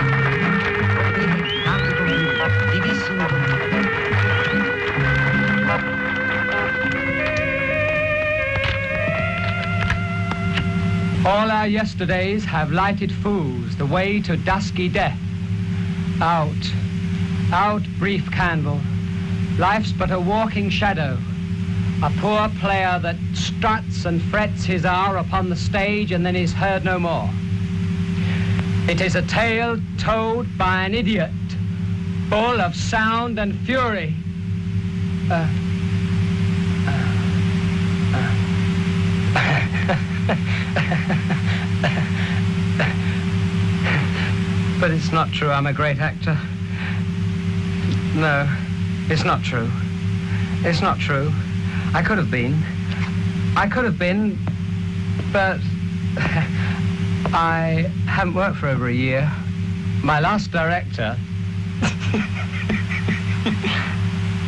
All 11.26 11.50
our 11.50 11.66
yesterdays 11.66 12.44
have 12.44 12.70
lighted 12.70 13.10
fools 13.10 13.76
the 13.76 13.84
way 13.84 14.22
to 14.22 14.36
dusky 14.36 14.88
death. 14.88 15.18
Out, 16.20 16.54
out, 17.52 17.82
brief 17.98 18.30
candle. 18.30 18.80
Life's 19.58 19.90
but 19.90 20.12
a 20.12 20.20
walking 20.20 20.70
shadow. 20.70 21.18
A 22.04 22.12
poor 22.18 22.48
player 22.60 23.00
that 23.00 23.16
struts 23.34 24.04
and 24.04 24.22
frets 24.22 24.64
his 24.64 24.84
hour 24.84 25.16
upon 25.16 25.50
the 25.50 25.56
stage 25.56 26.12
and 26.12 26.24
then 26.24 26.36
is 26.36 26.52
heard 26.52 26.84
no 26.84 26.96
more. 26.96 27.28
It 28.88 29.00
is 29.00 29.16
a 29.16 29.22
tale 29.22 29.80
told 29.98 30.46
by 30.56 30.84
an 30.84 30.94
idiot, 30.94 31.32
full 32.28 32.60
of 32.60 32.76
sound 32.76 33.40
and 33.40 33.58
fury. 33.66 34.14
Uh, 35.28 35.48
but 44.86 44.94
it's 44.94 45.10
not 45.10 45.32
true 45.32 45.50
I'm 45.50 45.66
a 45.66 45.72
great 45.72 45.98
actor. 45.98 46.38
No, 48.14 48.48
it's 49.10 49.24
not 49.24 49.42
true. 49.42 49.68
It's 50.62 50.80
not 50.80 51.00
true. 51.00 51.32
I 51.92 52.04
could 52.04 52.18
have 52.18 52.30
been. 52.30 52.62
I 53.56 53.66
could 53.68 53.84
have 53.84 53.98
been, 53.98 54.38
but 55.32 55.58
I 57.34 57.90
haven't 58.06 58.34
worked 58.34 58.58
for 58.58 58.68
over 58.68 58.86
a 58.86 58.92
year. 58.92 59.28
My 60.04 60.20
last 60.20 60.52
director, 60.52 61.18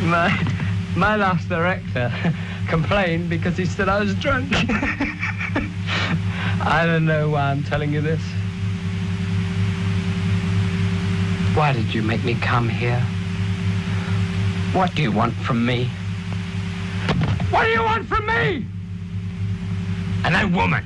my, 0.05 0.30
my 0.97 1.16
last 1.16 1.49
director 1.49 2.12
complained 2.68 3.28
because 3.28 3.57
he 3.57 3.66
said 3.66 3.89
I 3.89 3.99
was 3.99 4.14
drunk. 4.14 4.53
I 6.61 6.84
don't 6.86 7.07
know 7.07 7.30
why 7.30 7.51
I'm 7.51 7.64
telling 7.64 7.93
you 7.93 8.01
this. 8.01 8.22
Why 11.59 11.73
did 11.73 11.93
you 11.93 12.03
make 12.03 12.23
me 12.23 12.37
come 12.37 12.69
here? 12.69 13.01
What 14.73 14.95
do 14.95 15.03
you 15.03 15.11
want 15.11 15.35
from 15.35 15.67
me? 15.67 15.91
What 17.51 17.65
do 17.65 17.71
you 17.71 17.83
want 17.83 18.07
from 18.07 18.27
me? 18.27 18.65
And 20.25 20.37
that 20.37 20.53
woman. 20.53 20.85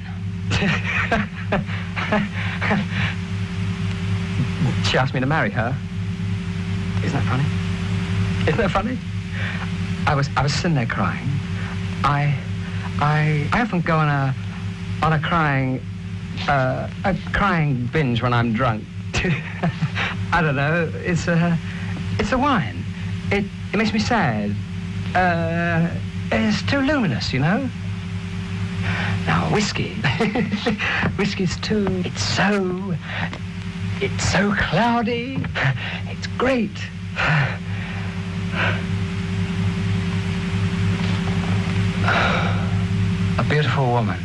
she 4.89 4.97
asked 4.97 5.12
me 5.12 5.20
to 5.20 5.27
marry 5.27 5.51
her. 5.51 5.77
Isn't 7.05 7.20
that 7.20 7.29
funny? 7.29 7.45
Isn't 8.49 8.57
that 8.57 8.70
funny? 8.70 8.99
I 10.07 10.14
was 10.14 10.31
I 10.39 10.43
was 10.43 10.55
sitting 10.55 10.75
there 10.75 10.87
crying. 10.87 11.29
I 12.03 12.35
I 12.99 13.47
I 13.53 13.61
often 13.61 13.83
go 13.83 13.99
on 13.99 14.09
a 14.09 14.35
on 15.03 15.12
a 15.12 15.18
crying 15.18 15.83
uh, 16.49 16.89
a 17.05 17.14
crying 17.35 17.91
binge 17.93 18.23
when 18.23 18.33
I'm 18.33 18.55
drunk. 18.55 18.85
I 20.33 20.41
don't 20.41 20.57
know. 20.57 20.91
It's 21.05 21.28
a 21.28 21.59
it's 22.18 22.33
a 22.33 22.39
wine. 22.39 22.83
It 23.30 23.45
it 23.72 23.76
makes 23.76 23.93
me 23.93 23.99
sad. 23.99 24.57
Uh, 25.14 25.91
it's 26.30 26.62
too 26.62 26.80
luminous, 26.80 27.35
you 27.35 27.41
know. 27.41 27.68
Now 29.26 29.53
whiskey, 29.53 29.95
whiskey's 31.18 31.59
too. 31.59 31.87
It's 32.05 32.22
so 32.22 32.95
it's 34.01 34.33
so 34.33 34.55
cloudy. 34.55 35.39
It's 36.09 36.26
great. 36.39 36.78
A 43.39 43.45
beautiful 43.51 43.87
woman. 43.87 44.18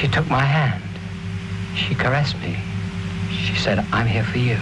She 0.00 0.08
took 0.08 0.26
my 0.30 0.44
hand. 0.44 0.82
She 1.76 1.94
caressed 1.94 2.38
me. 2.40 2.56
She 3.32 3.54
said, 3.56 3.84
I'm 3.92 4.06
here 4.06 4.24
for 4.24 4.38
you. 4.38 4.58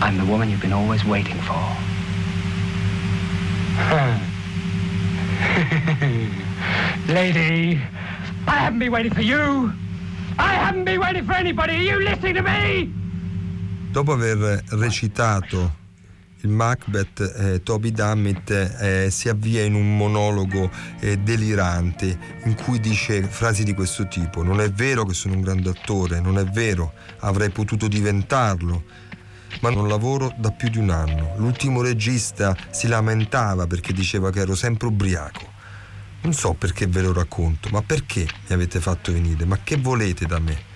I'm 0.00 0.16
the 0.16 0.24
woman 0.24 0.50
you've 0.50 0.60
been 0.60 0.72
always 0.72 1.04
waiting 1.04 1.36
for. 1.42 1.52
Lady, 7.08 7.80
I 8.46 8.56
haven't 8.56 8.78
been 8.78 8.92
waiting 8.92 9.12
for 9.12 9.22
you. 9.22 9.72
I 10.38 10.54
haven't 10.54 10.84
been 10.84 11.00
waiting 11.00 11.26
for 11.26 11.32
anybody. 11.34 11.74
Are 11.74 11.98
you 11.98 12.04
listening 12.04 12.34
to 12.34 12.42
me? 12.42 12.92
Dopo 13.92 14.14
aver 14.14 14.62
recitato 14.72 15.70
il 16.42 16.50
Macbeth, 16.50 17.20
eh, 17.20 17.62
Toby 17.62 17.92
Dammit 17.92 18.50
eh, 18.50 19.10
si 19.10 19.28
avvia 19.28 19.62
in 19.62 19.74
un 19.74 19.96
monologo 19.96 20.70
eh, 21.00 21.18
delirante 21.18 22.18
in 22.44 22.54
cui 22.54 22.80
dice 22.80 23.22
frasi 23.22 23.62
di 23.64 23.74
questo 23.74 24.08
tipo: 24.08 24.42
Non 24.42 24.60
è 24.60 24.70
vero 24.70 25.04
che 25.04 25.14
sono 25.14 25.34
un 25.34 25.40
grande 25.40 25.70
attore, 25.70 26.20
non 26.20 26.38
è 26.38 26.44
vero, 26.44 26.94
avrei 27.20 27.50
potuto 27.50 27.86
diventarlo, 27.86 28.84
ma 29.60 29.70
non 29.70 29.88
lavoro 29.88 30.34
da 30.36 30.50
più 30.50 30.68
di 30.68 30.78
un 30.78 30.90
anno. 30.90 31.34
L'ultimo 31.36 31.80
regista 31.80 32.56
si 32.70 32.88
lamentava 32.88 33.66
perché 33.66 33.92
diceva 33.92 34.30
che 34.30 34.40
ero 34.40 34.54
sempre 34.54 34.88
ubriaco. 34.88 35.50
Non 36.22 36.32
so 36.32 36.54
perché 36.54 36.86
ve 36.86 37.02
lo 37.02 37.12
racconto, 37.12 37.68
ma 37.70 37.82
perché 37.82 38.20
mi 38.20 38.54
avete 38.54 38.80
fatto 38.80 39.12
venire? 39.12 39.44
Ma 39.44 39.58
che 39.62 39.76
volete 39.76 40.26
da 40.26 40.38
me? 40.38 40.70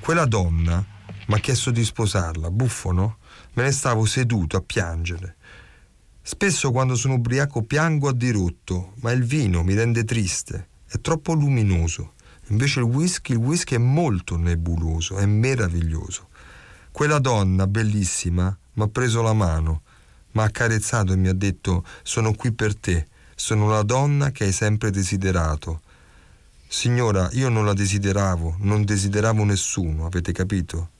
Quella 0.00 0.24
donna 0.24 0.84
mi 1.26 1.34
ha 1.34 1.38
chiesto 1.38 1.70
di 1.70 1.84
sposarla, 1.84 2.50
buffo 2.50 2.92
no? 2.92 3.17
Me 3.58 3.64
ne 3.64 3.72
stavo 3.72 4.04
seduto 4.04 4.56
a 4.56 4.62
piangere. 4.64 5.34
Spesso 6.22 6.70
quando 6.70 6.94
sono 6.94 7.14
ubriaco 7.14 7.64
piango 7.64 8.08
a 8.08 8.12
dirotto, 8.12 8.92
ma 9.00 9.10
il 9.10 9.24
vino 9.24 9.64
mi 9.64 9.74
rende 9.74 10.04
triste, 10.04 10.68
è 10.86 11.00
troppo 11.00 11.32
luminoso. 11.32 12.12
Invece 12.50 12.78
il 12.78 12.84
whisky, 12.84 13.32
il 13.32 13.38
whisky 13.38 13.74
è 13.74 13.78
molto 13.78 14.36
nebuloso, 14.36 15.16
è 15.16 15.26
meraviglioso. 15.26 16.28
Quella 16.92 17.18
donna 17.18 17.66
bellissima 17.66 18.56
mi 18.74 18.82
ha 18.84 18.86
preso 18.86 19.22
la 19.22 19.32
mano, 19.32 19.82
mi 20.30 20.42
ha 20.42 20.44
accarezzato 20.44 21.12
e 21.12 21.16
mi 21.16 21.26
ha 21.26 21.34
detto 21.34 21.84
sono 22.04 22.34
qui 22.34 22.52
per 22.52 22.76
te, 22.76 23.08
sono 23.34 23.68
la 23.68 23.82
donna 23.82 24.30
che 24.30 24.44
hai 24.44 24.52
sempre 24.52 24.92
desiderato. 24.92 25.80
Signora, 26.68 27.28
io 27.32 27.48
non 27.48 27.64
la 27.64 27.74
desideravo, 27.74 28.58
non 28.60 28.84
desideravo 28.84 29.42
nessuno, 29.42 30.06
avete 30.06 30.30
capito? 30.30 30.90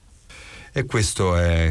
E 0.71 0.85
questi 0.85 1.23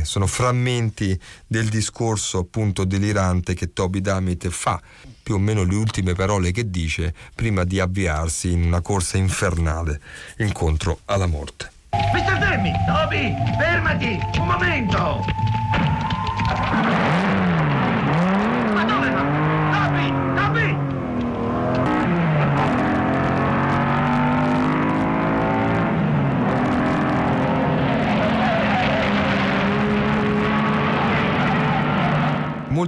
sono 0.03 0.27
frammenti 0.27 1.19
del 1.47 1.69
discorso 1.69 2.39
appunto 2.39 2.85
delirante 2.85 3.55
che 3.55 3.73
Toby 3.73 4.01
Damit 4.01 4.49
fa, 4.49 4.81
più 5.23 5.35
o 5.35 5.39
meno 5.39 5.63
le 5.63 5.75
ultime 5.75 6.15
parole 6.15 6.51
che 6.51 6.69
dice 6.71 7.15
prima 7.35 7.65
di 7.65 7.81
avviarsi 7.81 8.53
in 8.53 8.65
una 8.65 8.81
corsa 8.81 9.17
infernale 9.17 10.01
incontro 10.39 11.01
alla 11.05 11.27
morte. 11.27 11.71
Mr. 11.91 12.39
Demi, 12.39 12.73
Toby, 12.87 13.35
fermati! 13.59 14.19
Un 14.39 14.47
momento! 14.47 15.25
Ma 18.75 18.85
dove 18.85 19.11
va? 19.11 19.25
Toby, 19.73 20.13
Toby! 20.35 20.87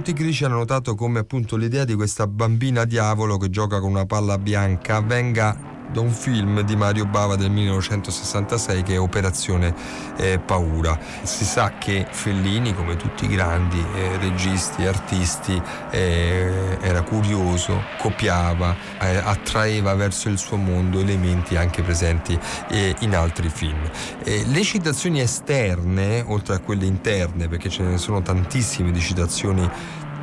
Molti 0.01 0.17
critici 0.17 0.45
hanno 0.45 0.55
notato 0.55 0.95
come 0.95 1.19
appunto 1.19 1.55
l'idea 1.55 1.85
di 1.85 1.93
questa 1.93 2.25
bambina 2.25 2.85
diavolo 2.85 3.37
che 3.37 3.51
gioca 3.51 3.79
con 3.79 3.91
una 3.91 4.07
palla 4.07 4.39
bianca 4.39 4.99
venga 4.99 5.70
da 5.91 5.99
un 5.99 6.11
film 6.11 6.61
di 6.61 6.75
Mario 6.75 7.05
Bava 7.05 7.35
del 7.35 7.51
1966 7.51 8.83
che 8.83 8.93
è 8.93 8.99
Operazione 8.99 9.73
eh, 10.17 10.39
Paura. 10.39 10.97
Si 11.23 11.43
sa 11.43 11.73
che 11.77 12.07
Fellini, 12.09 12.73
come 12.73 12.95
tutti 12.95 13.25
i 13.25 13.27
grandi 13.27 13.83
eh, 13.95 14.17
registi 14.17 14.83
e 14.83 14.87
artisti, 14.87 15.61
eh, 15.89 16.77
era 16.81 17.01
curioso, 17.01 17.83
copiava, 17.97 18.75
eh, 18.99 19.17
attraeva 19.17 19.93
verso 19.95 20.29
il 20.29 20.37
suo 20.37 20.57
mondo 20.57 20.99
elementi 20.99 21.55
anche 21.55 21.81
presenti 21.81 22.37
eh, 22.69 22.95
in 22.99 23.15
altri 23.15 23.49
film. 23.49 23.89
le 24.23 24.63
citazioni 24.63 25.19
esterne, 25.19 26.23
oltre 26.25 26.55
a 26.55 26.59
quelle 26.59 26.85
interne, 26.85 27.47
perché 27.47 27.69
ce 27.69 27.83
ne 27.83 27.97
sono 27.97 28.21
tantissime 28.21 28.91
di 28.91 28.99
citazioni 28.99 29.69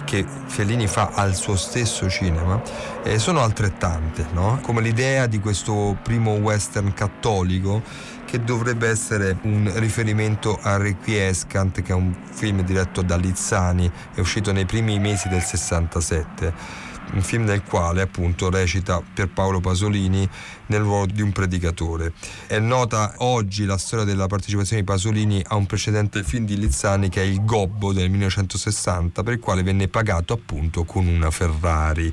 che 0.09 0.25
Fellini 0.47 0.87
fa 0.87 1.11
al 1.13 1.35
suo 1.35 1.55
stesso 1.55 2.09
cinema 2.09 2.63
eh, 3.03 3.19
sono 3.19 3.43
altrettante, 3.43 4.25
no? 4.33 4.59
come 4.63 4.81
l'idea 4.81 5.27
di 5.27 5.39
questo 5.39 5.99
primo 6.03 6.33
western 6.33 6.95
cattolico 6.95 7.83
che 8.25 8.43
dovrebbe 8.43 8.89
essere 8.89 9.37
un 9.43 9.71
riferimento 9.75 10.59
a 10.63 10.79
Requiescant, 10.79 11.83
che 11.83 11.93
è 11.93 11.95
un 11.95 12.15
film 12.31 12.63
diretto 12.63 13.03
da 13.03 13.17
Lizzani, 13.17 13.91
è 14.15 14.21
uscito 14.21 14.51
nei 14.51 14.65
primi 14.65 14.99
mesi 14.99 15.29
del 15.29 15.43
67 15.43 16.87
un 17.13 17.23
film 17.23 17.45
nel 17.45 17.63
quale 17.63 18.03
appunto 18.03 18.51
recita 18.51 19.03
per 19.15 19.29
Paolo 19.29 19.61
Pasolini 19.61 20.29
nel 20.67 20.81
ruolo 20.81 21.07
di 21.07 21.23
un 21.23 21.33
predicatore. 21.33 22.13
È 22.47 22.59
nota 22.59 23.15
oggi 23.19 23.65
la 23.65 23.79
storia 23.79 24.05
della 24.05 24.27
partecipazione 24.27 24.83
di 24.83 24.87
Pasolini 24.87 25.43
a 25.47 25.57
un 25.57 25.67
precedente 25.67 26.23
film 26.23 26.45
di 26.45 26.59
Lizzani 26.59 27.09
che 27.09 27.23
è 27.23 27.25
Il 27.25 27.45
Gobbo 27.45 27.93
del 27.93 28.11
1960 28.11 29.23
per 29.23 29.35
il 29.35 29.41
quale 29.41 29.63
venne 29.63 29.89
pagato 29.89 30.33
appunto 30.33 30.85
con 30.85 31.07
una 31.07 31.31
Ferrari 31.31 32.13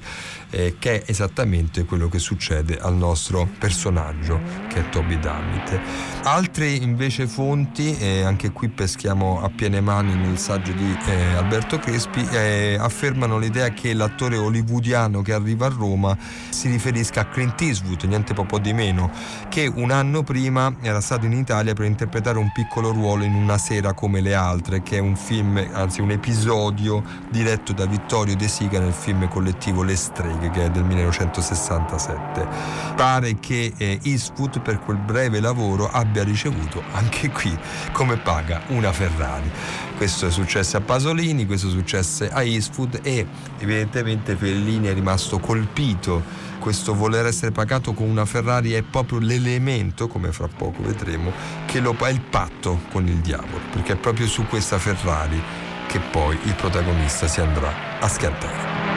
eh, 0.51 0.75
che 0.79 1.01
è 1.01 1.09
esattamente 1.09 1.83
quello 1.83 2.07
che 2.07 2.19
succede 2.19 2.77
al 2.77 2.95
nostro 2.95 3.47
personaggio 3.59 4.39
che 4.69 4.79
è 4.79 4.89
Toby 4.89 5.19
Dammit. 5.19 5.79
Altre 6.23 6.69
invece 6.69 7.27
fonti, 7.27 7.95
eh, 7.97 8.23
anche 8.23 8.51
qui 8.51 8.69
peschiamo 8.69 9.41
a 9.41 9.49
piene 9.49 9.81
mani 9.81 10.15
nel 10.15 10.37
saggio 10.37 10.71
di 10.71 10.97
eh, 11.07 11.33
Alberto 11.33 11.77
Crespi, 11.77 12.25
eh, 12.31 12.77
affermano 12.79 13.37
l'idea 13.37 13.69
che 13.69 13.93
l'attore 13.93 14.37
hollywoodiano 14.85 15.21
che 15.21 15.33
arriva 15.33 15.65
a 15.65 15.69
Roma 15.69 16.17
si 16.49 16.69
riferisca 16.69 17.21
a 17.21 17.25
Clint 17.25 17.59
Eastwood, 17.61 18.03
niente 18.03 18.33
po' 18.33 18.59
di 18.59 18.73
meno, 18.73 19.11
che 19.49 19.71
un 19.73 19.91
anno 19.91 20.23
prima 20.23 20.75
era 20.81 21.01
stato 21.01 21.25
in 21.25 21.33
Italia 21.33 21.73
per 21.73 21.85
interpretare 21.85 22.37
un 22.37 22.51
piccolo 22.53 22.91
ruolo 22.91 23.23
in 23.23 23.33
Una 23.33 23.57
sera 23.57 23.93
come 23.93 24.21
le 24.21 24.35
altre, 24.35 24.83
che 24.83 24.97
è 24.97 24.99
un 24.99 25.15
film, 25.15 25.65
anzi 25.73 26.01
un 26.01 26.11
episodio 26.11 27.03
diretto 27.29 27.73
da 27.73 27.85
Vittorio 27.85 28.35
De 28.35 28.47
Sica 28.47 28.79
nel 28.79 28.93
film 28.93 29.27
collettivo 29.27 29.83
Le 29.83 29.95
streghe, 29.95 30.49
che 30.51 30.65
è 30.65 30.69
del 30.69 30.83
1967. 30.83 32.47
Pare 32.95 33.39
che 33.39 33.73
eh, 33.77 33.99
Eastwood 34.03 34.61
per 34.61 34.79
quel 34.79 34.97
breve 34.97 35.39
lavoro 35.39 35.89
abbia 35.89 36.23
ricevuto 36.23 36.83
anche 36.93 37.29
qui 37.29 37.57
come 37.91 38.17
paga 38.17 38.61
una 38.67 38.91
Ferrari. 38.91 39.51
Questo 39.97 40.27
è 40.27 40.31
successo 40.31 40.77
a 40.77 40.81
Pasolini, 40.81 41.45
questo 41.45 41.67
è 41.67 41.71
a 42.31 42.43
Eastwood 42.43 42.99
e 43.01 43.25
evidentemente 43.59 44.35
Fellini 44.35 44.74
è 44.83 44.93
rimasto 44.93 45.39
colpito 45.39 46.43
questo 46.59 46.95
voler 46.95 47.27
essere 47.27 47.51
pagato 47.51 47.93
con 47.93 48.09
una 48.09 48.25
Ferrari 48.25 48.71
è 48.71 48.81
proprio 48.81 49.19
l'elemento, 49.19 50.07
come 50.07 50.31
fra 50.31 50.47
poco 50.47 50.81
vedremo, 50.81 51.31
che 51.67 51.79
lo 51.79 51.93
fa 51.93 52.09
il 52.09 52.21
patto 52.21 52.79
con 52.91 53.07
il 53.07 53.17
diavolo, 53.17 53.61
perché 53.71 53.93
è 53.93 53.97
proprio 53.97 54.25
su 54.25 54.47
questa 54.47 54.79
Ferrari 54.79 55.39
che 55.87 55.99
poi 55.99 56.35
il 56.43 56.55
protagonista 56.55 57.27
si 57.27 57.39
andrà 57.39 57.99
a 57.99 58.07
schiantare. 58.07 58.94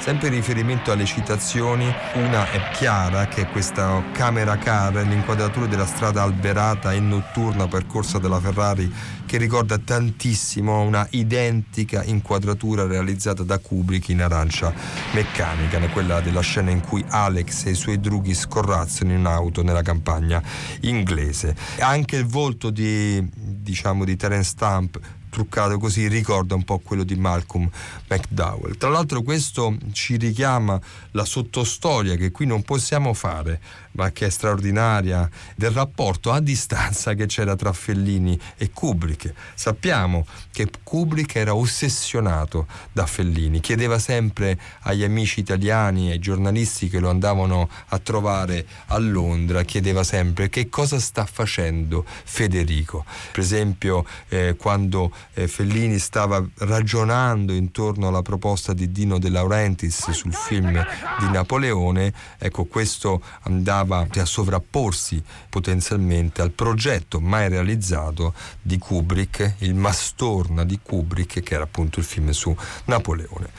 Sempre 0.00 0.28
in 0.28 0.34
riferimento 0.34 0.90
alle 0.90 1.04
citazioni, 1.04 1.84
una 2.14 2.50
è 2.50 2.70
chiara, 2.72 3.28
che 3.28 3.42
è 3.42 3.48
questa 3.48 4.02
camera 4.12 4.56
car, 4.56 4.94
l'inquadratura 4.94 5.66
della 5.66 5.84
strada 5.84 6.22
alberata 6.22 6.94
e 6.94 7.00
notturna 7.00 7.68
percorsa 7.68 8.18
dalla 8.18 8.40
Ferrari, 8.40 8.90
che 9.26 9.36
ricorda 9.36 9.76
tantissimo 9.76 10.80
una 10.80 11.06
identica 11.10 12.02
inquadratura 12.02 12.86
realizzata 12.86 13.42
da 13.42 13.58
Kubrick 13.58 14.08
in 14.08 14.22
arancia 14.22 14.72
meccanica, 15.12 15.78
quella 15.90 16.22
della 16.22 16.40
scena 16.40 16.70
in 16.70 16.80
cui 16.80 17.04
Alex 17.06 17.66
e 17.66 17.72
i 17.72 17.74
suoi 17.74 18.00
drughi 18.00 18.32
scorrazzano 18.32 19.12
in 19.12 19.26
auto 19.26 19.62
nella 19.62 19.82
campagna 19.82 20.42
inglese. 20.80 21.54
Anche 21.78 22.16
il 22.16 22.26
volto 22.26 22.70
di, 22.70 23.22
diciamo, 23.34 24.06
di 24.06 24.16
Terence 24.16 24.48
Stamp 24.48 24.98
truccato 25.30 25.78
così 25.78 26.08
ricorda 26.08 26.54
un 26.54 26.64
po' 26.64 26.78
quello 26.78 27.04
di 27.04 27.14
Malcolm 27.14 27.70
McDowell. 28.08 28.76
Tra 28.76 28.90
l'altro 28.90 29.22
questo 29.22 29.76
ci 29.92 30.16
richiama 30.16 30.78
la 31.12 31.24
sottostoria 31.24 32.16
che 32.16 32.30
qui 32.30 32.44
non 32.44 32.62
possiamo 32.62 33.14
fare, 33.14 33.60
ma 33.92 34.12
che 34.12 34.26
è 34.26 34.30
straordinaria, 34.30 35.28
del 35.56 35.70
rapporto 35.70 36.30
a 36.30 36.40
distanza 36.40 37.14
che 37.14 37.26
c'era 37.26 37.56
tra 37.56 37.72
Fellini 37.72 38.38
e 38.56 38.70
Kubrick. 38.70 39.32
Sappiamo 39.54 40.26
che 40.52 40.68
Kubrick 40.82 41.36
era 41.36 41.54
ossessionato 41.54 42.66
da 42.92 43.06
Fellini, 43.06 43.60
chiedeva 43.60 43.98
sempre 43.98 44.58
agli 44.82 45.02
amici 45.02 45.40
italiani 45.40 46.10
ai 46.10 46.18
giornalisti 46.18 46.88
che 46.88 47.00
lo 47.00 47.10
andavano 47.10 47.68
a 47.88 47.98
trovare 47.98 48.66
a 48.86 48.98
Londra, 48.98 49.62
chiedeva 49.62 50.04
sempre 50.04 50.48
che 50.48 50.68
cosa 50.68 50.98
sta 51.00 51.26
facendo 51.26 52.04
Federico. 52.06 53.04
Per 53.32 53.40
esempio 53.40 54.04
eh, 54.28 54.54
quando 54.56 55.12
eh, 55.34 55.48
Fellini 55.48 55.98
stava 55.98 56.44
ragionando 56.58 57.52
intorno 57.52 58.08
alla 58.08 58.22
proposta 58.22 58.72
di 58.72 58.92
Dino 58.92 59.18
De 59.18 59.28
Laurentiis 59.28 60.10
sul 60.10 60.34
film 60.34 60.72
di 61.18 61.30
Napoleone, 61.30 62.12
ecco 62.38 62.64
questo 62.64 63.22
andava 63.42 63.79
a 64.20 64.24
sovrapporsi 64.24 65.22
potenzialmente 65.48 66.42
al 66.42 66.50
progetto 66.50 67.20
mai 67.20 67.48
realizzato 67.48 68.34
di 68.60 68.78
Kubrick, 68.78 69.54
il 69.58 69.74
Mastorna 69.74 70.64
di 70.64 70.78
Kubrick, 70.82 71.42
che 71.42 71.54
era 71.54 71.64
appunto 71.64 71.98
il 71.98 72.04
film 72.04 72.30
su 72.30 72.54
Napoleone. 72.84 73.50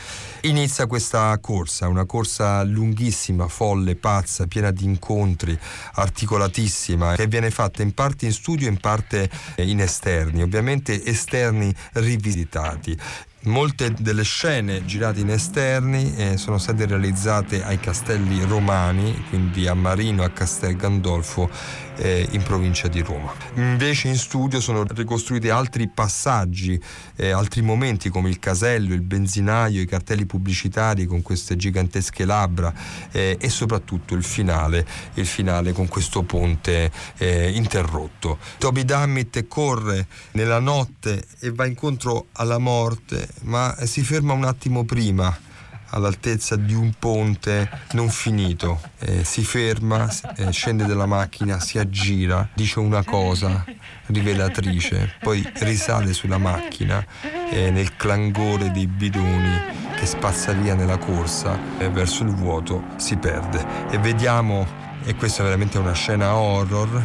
Inizia 0.42 0.88
questa 0.88 1.38
corsa, 1.40 1.88
una 1.88 2.06
corsa 2.06 2.64
lunghissima, 2.64 3.48
folle, 3.48 3.96
pazza, 3.96 4.48
piena 4.48 4.72
di 4.72 4.86
incontri, 4.86 5.58
articolatissima, 5.94 7.16
che 7.16 7.28
viene 7.28 7.52
fatta 7.52 7.84
in 7.84 7.94
parte 7.94 8.26
in 8.26 8.34
studio 8.34 8.68
e 8.68 8.72
in 8.72 8.80
parte 8.80 9.30
in 9.58 9.82
esterni, 9.82 10.42
ovviamente 10.42 11.04
esterni 11.06 11.74
rivisitati. 11.94 12.98
Molte 13.46 13.92
delle 13.98 14.22
scene 14.22 14.86
girate 14.86 15.22
in 15.22 15.32
esterni 15.32 16.16
eh, 16.16 16.38
sono 16.38 16.60
state 16.60 16.86
realizzate 16.86 17.64
ai 17.64 17.80
castelli 17.80 18.44
romani, 18.44 19.26
quindi 19.30 19.66
a 19.66 19.74
Marino 19.74 20.22
a 20.24 20.30
Castel 20.30 20.76
Gandolfo 20.76 21.50
eh, 21.96 22.28
in 22.32 22.44
provincia 22.44 22.88
di 22.88 23.02
Roma. 23.02 23.34
Invece 23.56 24.10
in 24.10 24.18
studio 24.18 24.62
sono 24.62 24.84
ricostruiti 24.84 25.50
altri 25.50 25.90
passaggi, 25.90 26.80
eh, 27.16 27.32
altri 27.32 27.64
momenti 27.64 28.10
come 28.10 28.30
il 28.30 28.38
casello, 28.38 28.94
il 28.94 29.02
benzinaio, 29.02 29.82
i 29.82 29.88
cartelli 29.88 30.28
pubblicitari 30.28 31.06
con 31.08 31.24
queste 31.24 31.56
gigantesche 31.56 32.26
labbra 32.26 32.72
eh, 33.12 33.38
e 33.40 33.50
soprattutto 33.50 34.14
il 34.14 34.24
finale, 34.24 34.86
il 35.16 35.26
finale 35.26 35.74
con 35.74 35.88
questo 35.88 36.22
ponte 36.22 36.92
eh, 37.18 37.50
interrotto. 37.50 38.38
Toby 38.60 38.86
Dammit 38.86 39.48
corre 39.48 40.06
nella 40.34 40.60
notte 40.60 41.26
e 41.40 41.52
va 41.52 41.66
incontro 41.66 42.28
alla 42.34 42.60
morte 42.60 43.31
ma 43.42 43.76
si 43.86 44.02
ferma 44.04 44.34
un 44.34 44.46
attimo 44.46 44.84
prima 44.84 45.50
all'altezza 45.92 46.56
di 46.56 46.74
un 46.74 46.94
ponte 46.98 47.70
non 47.92 48.10
finito. 48.10 48.82
Eh, 49.00 49.24
si 49.24 49.44
ferma, 49.44 50.10
eh, 50.36 50.52
scende 50.52 50.86
dalla 50.86 51.06
macchina, 51.06 51.60
si 51.60 51.80
aggira, 51.80 52.48
dice 52.54 52.80
una 52.80 53.04
cosa 53.04 53.64
rivelatrice, 54.08 55.16
poi 55.22 55.48
risale 55.60 56.14
sulla 56.14 56.38
macchina 56.38 57.06
e 57.50 57.72
nel 57.72 57.96
clangore 57.96 58.72
dei 58.72 58.88
bidoni 58.88 59.80
che 59.96 60.06
spazza 60.06 60.52
via 60.54 60.74
nella 60.76 60.98
corsa 60.98 61.58
eh, 61.78 61.90
verso 61.90 62.24
il 62.24 62.34
vuoto 62.34 62.84
si 62.98 63.18
perde. 63.18 63.90
E 63.90 63.98
vediamo 63.98 64.90
e 65.04 65.16
questa 65.16 65.42
è 65.42 65.46
veramente 65.46 65.80
una 65.80 65.94
scena 65.94 66.36
horror, 66.36 67.02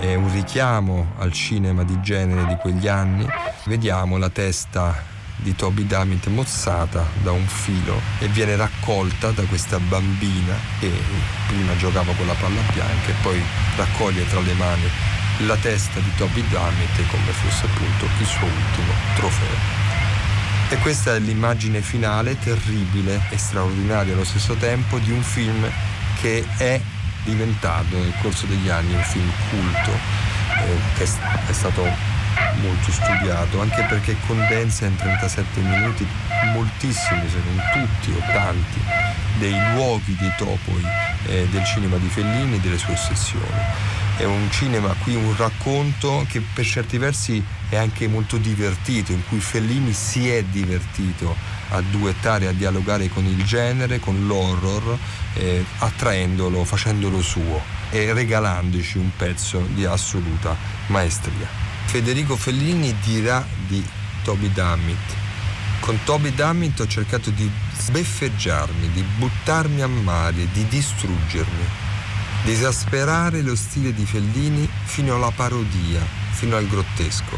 è 0.00 0.14
un 0.14 0.30
richiamo 0.30 1.14
al 1.16 1.32
cinema 1.32 1.82
di 1.82 1.98
genere 2.02 2.46
di 2.46 2.56
quegli 2.56 2.86
anni. 2.86 3.26
Vediamo 3.64 4.18
la 4.18 4.28
testa 4.28 4.94
di 5.38 5.54
Toby 5.54 5.86
Damit 5.86 6.26
mozzata 6.26 7.06
da 7.22 7.32
un 7.32 7.46
filo 7.46 8.00
e 8.18 8.28
viene 8.28 8.56
raccolta 8.56 9.30
da 9.30 9.42
questa 9.44 9.78
bambina 9.78 10.54
che 10.78 10.90
prima 11.46 11.76
giocava 11.76 12.12
con 12.12 12.26
la 12.26 12.34
palla 12.34 12.60
bianca 12.72 13.08
e 13.08 13.14
poi 13.22 13.42
raccoglie 13.76 14.26
tra 14.28 14.40
le 14.40 14.52
mani 14.54 14.90
la 15.46 15.56
testa 15.56 16.00
di 16.00 16.10
Toby 16.16 16.44
Damit 16.48 17.06
come 17.08 17.32
fosse 17.32 17.66
appunto 17.66 18.06
il 18.18 18.26
suo 18.26 18.46
ultimo 18.46 18.92
trofeo. 19.14 19.86
E 20.70 20.76
questa 20.78 21.14
è 21.14 21.18
l'immagine 21.18 21.80
finale, 21.80 22.38
terribile 22.38 23.22
e 23.30 23.38
straordinaria 23.38 24.12
allo 24.12 24.24
stesso 24.24 24.54
tempo, 24.54 24.98
di 24.98 25.12
un 25.12 25.22
film 25.22 25.66
che 26.20 26.44
è 26.56 26.80
diventato 27.24 27.96
nel 27.96 28.12
corso 28.20 28.46
degli 28.46 28.68
anni 28.68 28.92
un 28.92 29.02
film 29.02 29.30
culto, 29.50 29.90
eh, 29.90 30.78
che 30.96 31.04
è 31.46 31.52
stato 31.52 32.17
molto 32.60 32.90
studiato, 32.90 33.60
anche 33.60 33.82
perché 33.88 34.16
condensa 34.26 34.86
in 34.86 34.96
37 34.96 35.60
minuti 35.60 36.06
moltissimi, 36.52 37.28
se 37.28 37.38
non 37.44 37.62
tutti 37.72 38.10
o 38.10 38.22
tanti, 38.32 38.80
dei 39.38 39.56
luoghi, 39.74 40.16
dei 40.16 40.32
topoi 40.36 40.82
eh, 41.26 41.46
del 41.50 41.64
cinema 41.64 41.96
di 41.96 42.08
Fellini 42.08 42.56
e 42.56 42.60
delle 42.60 42.78
sue 42.78 42.94
ossessioni. 42.94 43.96
È 44.16 44.24
un 44.24 44.50
cinema 44.50 44.94
qui, 45.04 45.14
un 45.14 45.32
racconto 45.36 46.26
che 46.28 46.40
per 46.40 46.64
certi 46.64 46.98
versi 46.98 47.42
è 47.68 47.76
anche 47.76 48.08
molto 48.08 48.36
divertito, 48.36 49.12
in 49.12 49.22
cui 49.28 49.38
Fellini 49.38 49.92
si 49.92 50.28
è 50.28 50.42
divertito 50.42 51.36
a 51.70 51.80
duettare, 51.80 52.48
a 52.48 52.52
dialogare 52.52 53.08
con 53.08 53.24
il 53.26 53.44
genere, 53.44 54.00
con 54.00 54.26
l'horror, 54.26 54.98
eh, 55.34 55.64
attraendolo, 55.78 56.64
facendolo 56.64 57.22
suo 57.22 57.62
e 57.90 58.12
regalandoci 58.12 58.98
un 58.98 59.10
pezzo 59.16 59.60
di 59.72 59.84
assoluta 59.84 60.56
maestria. 60.88 61.67
Federico 61.88 62.36
Fellini 62.36 62.94
dirà 63.02 63.42
di 63.66 63.82
Toby 64.22 64.52
Dammit. 64.52 65.16
Con 65.80 65.98
Toby 66.04 66.34
Dammit 66.34 66.78
ho 66.80 66.86
cercato 66.86 67.30
di 67.30 67.50
sbeffeggiarmi, 67.78 68.90
di 68.92 69.02
buttarmi 69.16 69.80
a 69.80 69.86
mare, 69.86 70.46
di 70.52 70.68
distruggermi 70.68 71.86
di 72.44 72.52
esasperare 72.52 73.40
lo 73.40 73.56
stile 73.56 73.92
di 73.92 74.04
Fellini 74.04 74.68
fino 74.84 75.14
alla 75.14 75.32
parodia, 75.34 76.00
fino 76.30 76.56
al 76.56 76.66
grottesco, 76.66 77.36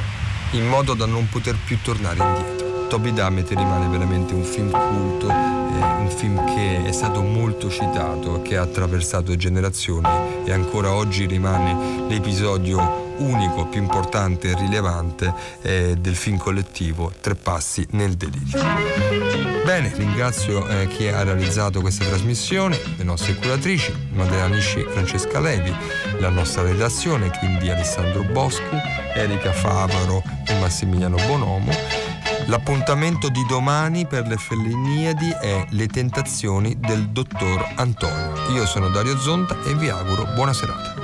in 0.53 0.66
modo 0.66 0.94
da 0.94 1.07
non 1.07 1.28
poter 1.28 1.57
più 1.64 1.78
tornare 1.80 2.18
indietro. 2.18 2.86
Toby 2.88 3.12
Dammit 3.12 3.48
rimane 3.51 3.86
veramente 3.86 4.34
un 4.34 4.42
film 4.42 4.70
culto, 4.70 5.30
eh, 5.30 5.32
un 5.32 6.11
film 6.14 6.44
che 6.55 6.84
è 6.84 6.92
stato 6.92 7.22
molto 7.22 7.70
citato, 7.70 8.42
che 8.42 8.57
ha 8.57 8.62
attraversato 8.62 9.36
generazioni 9.36 10.09
e 10.44 10.53
ancora 10.53 10.92
oggi 10.92 11.26
rimane 11.26 12.05
l'episodio 12.09 13.09
unico, 13.20 13.66
più 13.66 13.80
importante 13.80 14.50
e 14.50 14.54
rilevante 14.56 15.32
eh, 15.62 15.96
del 15.98 16.16
film 16.16 16.36
collettivo 16.36 17.12
Tre 17.20 17.34
passi 17.34 17.86
nel 17.90 18.14
delirio. 18.16 18.60
Bene, 19.64 19.92
ringrazio 19.94 20.66
eh, 20.68 20.88
chi 20.88 21.08
ha 21.08 21.22
realizzato 21.22 21.80
questa 21.80 22.04
trasmissione, 22.04 22.80
le 22.96 23.04
nostre 23.04 23.34
curatrici, 23.34 23.92
Madela 24.12 24.46
Nisci 24.48 24.84
Francesca 24.88 25.38
Levi, 25.38 25.72
la 26.18 26.30
nostra 26.30 26.62
redazione, 26.62 27.30
quindi 27.38 27.70
Alessandro 27.70 28.22
Boschi, 28.24 28.76
Erika 29.14 29.52
Favaro 29.52 30.22
e 30.46 30.58
Massimiliano 30.58 31.16
Bonomo. 31.26 31.72
L'appuntamento 32.46 33.28
di 33.28 33.44
domani 33.46 34.06
per 34.06 34.26
le 34.26 34.36
Felliniadi 34.36 35.30
è 35.40 35.66
Le 35.70 35.86
tentazioni 35.86 36.76
del 36.80 37.10
dottor 37.10 37.74
Antonio. 37.76 38.32
Io 38.52 38.66
sono 38.66 38.88
Dario 38.88 39.16
Zonta 39.18 39.56
e 39.64 39.74
vi 39.74 39.88
auguro 39.88 40.24
buona 40.34 40.52
serata. 40.52 40.99